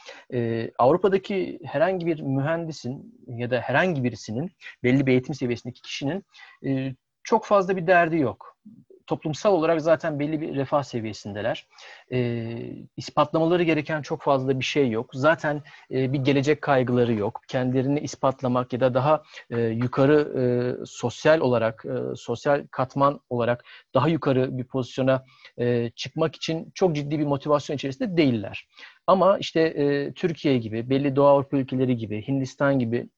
[0.78, 4.50] Avrupa'daki herhangi bir mühendisin ya da herhangi birisinin
[4.82, 6.24] belli bir eğitim seviyesindeki kişinin
[7.22, 8.58] çok fazla bir derdi yok
[9.08, 11.66] toplumsal olarak zaten belli bir refah seviyesindeler.
[12.12, 12.48] E,
[12.96, 15.10] ispatlamaları gereken çok fazla bir şey yok.
[15.14, 17.40] Zaten e, bir gelecek kaygıları yok.
[17.48, 20.42] Kendilerini ispatlamak ya da daha e, yukarı e,
[20.86, 23.64] sosyal olarak, e, sosyal katman olarak
[23.94, 25.24] daha yukarı bir pozisyona
[25.58, 28.68] e, çıkmak için çok ciddi bir motivasyon içerisinde değiller.
[29.06, 33.08] Ama işte e, Türkiye gibi, belli Doğu Avrupa ülkeleri gibi, Hindistan gibi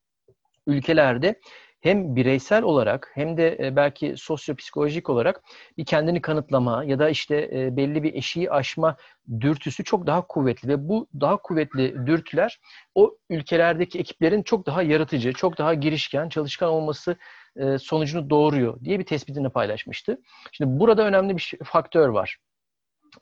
[0.67, 1.41] ülkelerde
[1.81, 5.43] hem bireysel olarak hem de e, belki sosyopsikolojik olarak
[5.79, 8.97] bir kendini kanıtlama ya da işte e, belli bir eşiği aşma
[9.41, 12.61] dürtüsü çok daha kuvvetli ve bu daha kuvvetli dürtüler
[12.95, 17.17] o ülkelerdeki ekiplerin çok daha yaratıcı, çok daha girişken, çalışkan olması
[17.57, 20.21] e, sonucunu doğuruyor diye bir tespitini paylaşmıştı.
[20.53, 22.39] Şimdi burada önemli bir faktör var.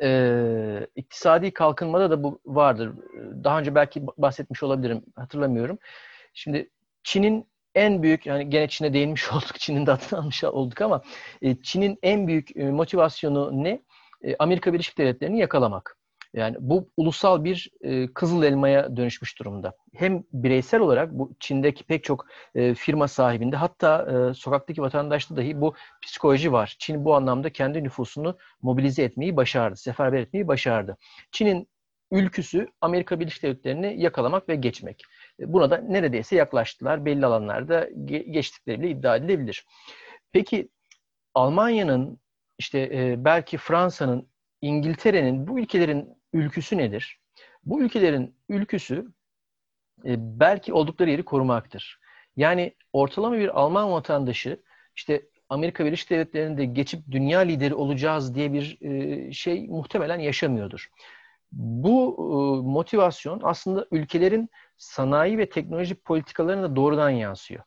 [0.03, 2.93] Ee, iktisadi kalkınmada da bu vardır.
[3.45, 5.79] Daha önce belki bahsetmiş olabilirim, hatırlamıyorum.
[6.35, 6.71] Şimdi
[7.03, 9.55] Çin'in en büyük yani gene Çin'e değinmiş olduk.
[9.59, 11.03] Çin'in de adını almış olduk ama
[11.43, 13.83] e, Çin'in en büyük e, motivasyonu ne?
[14.23, 15.99] E, Amerika Birleşik Devletleri'ni yakalamak.
[16.35, 17.71] Yani bu ulusal bir
[18.15, 19.73] kızıl elmaya dönüşmüş durumda.
[19.95, 22.27] Hem bireysel olarak bu Çin'deki pek çok
[22.77, 26.77] firma sahibinde hatta sokaktaki vatandaşta dahi bu psikoloji var.
[26.79, 30.97] Çin bu anlamda kendi nüfusunu mobilize etmeyi başardı, seferber etmeyi başardı.
[31.33, 31.69] Çin'in
[32.11, 35.03] ülküsü Amerika Birleşik Devletleri'ni yakalamak ve geçmek.
[35.41, 37.05] Buna da neredeyse yaklaştılar.
[37.05, 39.67] Belli alanlarda geçtikleri bile iddia edilebilir.
[40.33, 40.69] Peki
[41.35, 42.21] Almanya'nın
[42.59, 44.29] işte e, belki Fransa'nın,
[44.63, 47.21] İngiltere'nin bu ülkelerin ülküsü nedir?
[47.65, 49.07] Bu ülkelerin ülküsü
[50.05, 52.01] e, belki oldukları yeri korumaktır.
[52.37, 54.63] Yani ortalama bir Alman vatandaşı
[54.97, 60.89] işte Amerika Birleşik Devletleri'nde geçip dünya lideri olacağız diye bir e, şey muhtemelen yaşamıyordur.
[61.53, 62.17] Bu
[62.67, 67.63] motivasyon aslında ülkelerin sanayi ve teknoloji politikalarına doğrudan yansıyor.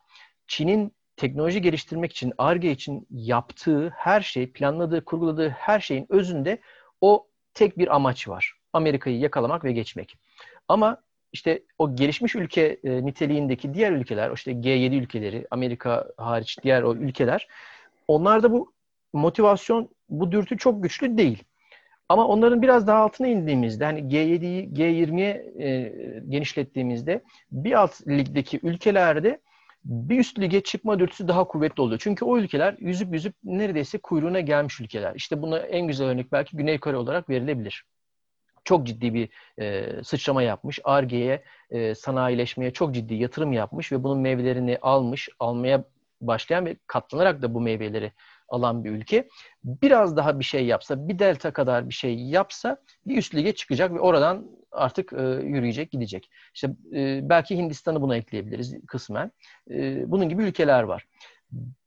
[0.48, 6.62] Çin'in teknoloji geliştirmek için, ARGE için yaptığı her şey, planladığı, kurguladığı her şeyin özünde
[7.02, 8.54] o tek bir amaç var.
[8.74, 10.18] Amerika'yı yakalamak ve geçmek.
[10.68, 11.02] Ama
[11.34, 16.96] işte o gelişmiş ülke e, niteliğindeki diğer ülkeler, işte G7 ülkeleri, Amerika hariç diğer o
[16.96, 17.48] ülkeler,
[18.08, 18.74] onlarda bu
[19.14, 21.44] motivasyon, bu dürtü çok güçlü değil.
[22.12, 25.94] Ama onların biraz daha altına indiğimizde hani G7'yi G20'ye e,
[26.30, 29.42] genişlettiğimizde bir alt ligdeki ülkelerde
[29.86, 32.00] bir üst lige çıkma dürtüsü daha kuvvetli oluyor.
[32.04, 35.16] Çünkü o ülkeler yüzüp yüzüp neredeyse kuyruğuna gelmiş ülkeler.
[35.16, 37.86] İşte buna en güzel örnek belki Güney Kore olarak verilebilir.
[38.64, 39.30] Çok ciddi bir
[39.60, 40.80] e, sıçrama yapmış.
[40.84, 45.84] ARGE'ye, e, sanayileşmeye çok ciddi yatırım yapmış ve bunun meyvelerini almış, almaya
[46.22, 48.12] başlayan ve katlanarak da bu meyveleri
[48.52, 49.28] alan bir ülke
[49.64, 53.94] biraz daha bir şey yapsa, bir delta kadar bir şey yapsa bir üst lige çıkacak
[53.94, 56.30] ve oradan artık e, yürüyecek, gidecek.
[56.54, 59.32] İşte e, belki Hindistan'ı buna ekleyebiliriz kısmen.
[59.72, 61.08] E, bunun gibi ülkeler var.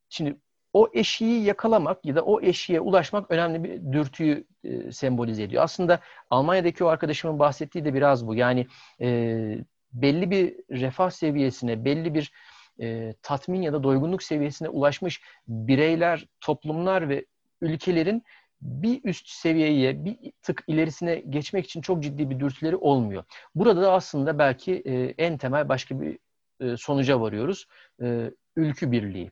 [0.08, 0.36] Şimdi
[0.72, 5.62] o eşiği yakalamak ya da o eşiğe ulaşmak önemli bir dürtüyü e, sembolize ediyor.
[5.62, 6.00] Aslında
[6.30, 8.34] Almanya'daki o arkadaşımın bahsettiği de biraz bu.
[8.34, 8.66] Yani
[9.00, 9.58] e,
[9.92, 12.32] belli bir refah seviyesine, belli bir
[12.80, 17.24] e, tatmin ya da doygunluk seviyesine ulaşmış bireyler, toplumlar ve
[17.60, 18.22] ülkelerin
[18.60, 23.24] bir üst seviyeye, bir tık ilerisine geçmek için çok ciddi bir dürtüleri olmuyor.
[23.54, 26.18] Burada da aslında belki e, en temel başka bir
[26.60, 27.66] e, sonuca varıyoruz.
[28.02, 29.30] E, ülkü birliği.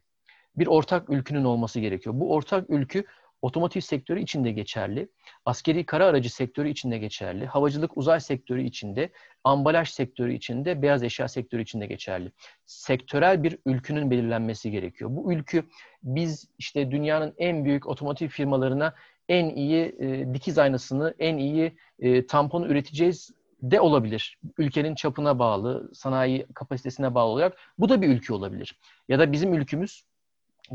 [0.56, 2.14] Bir ortak ülkünün olması gerekiyor.
[2.18, 3.04] Bu ortak ülkü
[3.42, 5.08] otomotiv sektörü içinde geçerli,
[5.44, 9.10] askeri kara aracı sektörü içinde geçerli, havacılık uzay sektörü içinde,
[9.44, 12.32] ambalaj sektörü içinde, beyaz eşya sektörü içinde geçerli.
[12.66, 15.10] Sektörel bir ülkünün belirlenmesi gerekiyor.
[15.12, 15.64] Bu ülkü
[16.02, 18.94] biz işte dünyanın en büyük otomotiv firmalarına
[19.28, 23.30] en iyi e, dikiz aynasını, en iyi e, tamponu üreteceğiz
[23.62, 24.38] de olabilir.
[24.58, 28.78] Ülkenin çapına bağlı, sanayi kapasitesine bağlı olarak bu da bir ülke olabilir.
[29.08, 30.04] Ya da bizim ülkümüz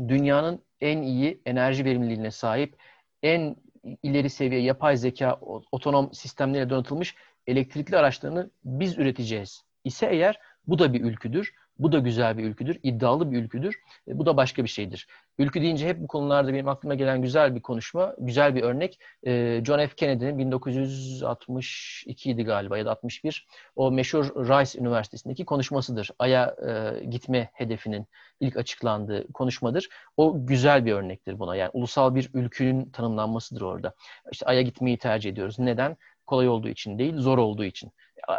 [0.08, 2.76] dünyanın en iyi enerji verimliliğine sahip,
[3.22, 3.56] en
[4.02, 5.34] ileri seviye yapay zeka,
[5.72, 7.14] otonom sistemlere donatılmış
[7.46, 11.54] elektrikli araçlarını biz üreteceğiz ise eğer bu da bir ülküdür.
[11.78, 13.80] Bu da güzel bir ülküdür, iddialı bir ülküdür.
[14.08, 15.06] E, bu da başka bir şeydir.
[15.38, 19.00] Ülkü deyince hep bu konularda benim aklıma gelen güzel bir konuşma, güzel bir örnek.
[19.26, 19.94] E, John F.
[19.96, 23.46] Kennedy'nin 1962 idi galiba ya da 61
[23.76, 26.10] o meşhur Rice Üniversitesi'ndeki konuşmasıdır.
[26.18, 28.06] Ay'a e, gitme hedefinin
[28.40, 29.88] ilk açıklandığı konuşmadır.
[30.16, 31.56] O güzel bir örnektir buna.
[31.56, 33.94] Yani ulusal bir ülkünün tanımlanmasıdır orada.
[34.32, 35.58] İşte Ay'a gitmeyi tercih ediyoruz.
[35.58, 35.96] Neden?
[36.28, 37.90] Kolay olduğu için değil, zor olduğu için.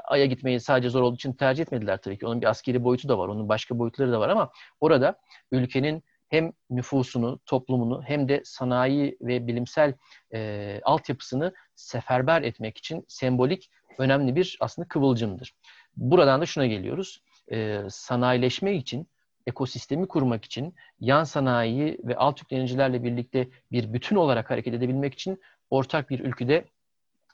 [0.03, 2.25] Ay'a gitmeyi sadece zor olduğu için tercih etmediler tabii ki.
[2.27, 5.19] Onun bir askeri boyutu da var, onun başka boyutları da var ama orada
[5.51, 9.93] ülkenin hem nüfusunu, toplumunu hem de sanayi ve bilimsel
[10.33, 15.55] e, altyapısını seferber etmek için sembolik önemli bir aslında kıvılcımdır.
[15.95, 17.23] Buradan da şuna geliyoruz.
[17.51, 19.07] E, sanayileşme için,
[19.47, 25.41] ekosistemi kurmak için, yan sanayi ve alt yüklenicilerle birlikte bir bütün olarak hareket edebilmek için
[25.69, 26.65] ortak bir ülküde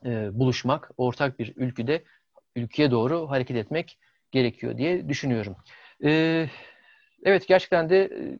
[0.05, 2.03] e, buluşmak, ortak bir ülküde
[2.55, 3.99] ülkeye doğru hareket etmek
[4.31, 5.55] gerekiyor diye düşünüyorum.
[6.03, 6.49] Ee,
[7.23, 8.39] evet gerçekten de e,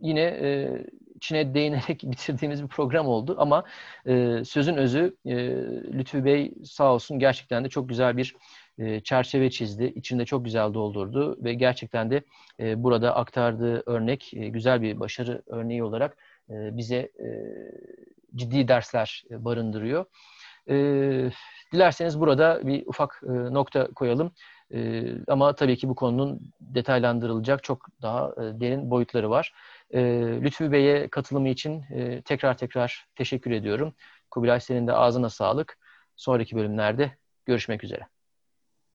[0.00, 0.70] yine e,
[1.14, 3.64] içine değinerek bitirdiğimiz bir program oldu ama
[4.06, 5.34] e, sözün özü e,
[5.98, 8.34] Lütfü Bey sağ olsun gerçekten de çok güzel bir
[8.78, 9.84] e, çerçeve çizdi.
[9.84, 12.22] İçinde çok güzel doldurdu ve gerçekten de
[12.60, 16.16] e, burada aktardığı örnek e, güzel bir başarı örneği olarak
[16.50, 17.28] e, bize e,
[18.36, 20.04] ciddi dersler barındırıyor.
[20.68, 20.74] E,
[21.72, 24.32] dilerseniz burada bir ufak e, nokta koyalım.
[24.74, 29.52] E, ama tabii ki bu konunun detaylandırılacak çok daha e, derin boyutları var.
[29.90, 30.00] E,
[30.42, 33.94] Lütfü Bey'e katılımı için e, tekrar tekrar teşekkür ediyorum.
[34.30, 35.78] Kubilay senin de ağzına sağlık.
[36.16, 37.16] Sonraki bölümlerde
[37.46, 38.13] görüşmek üzere.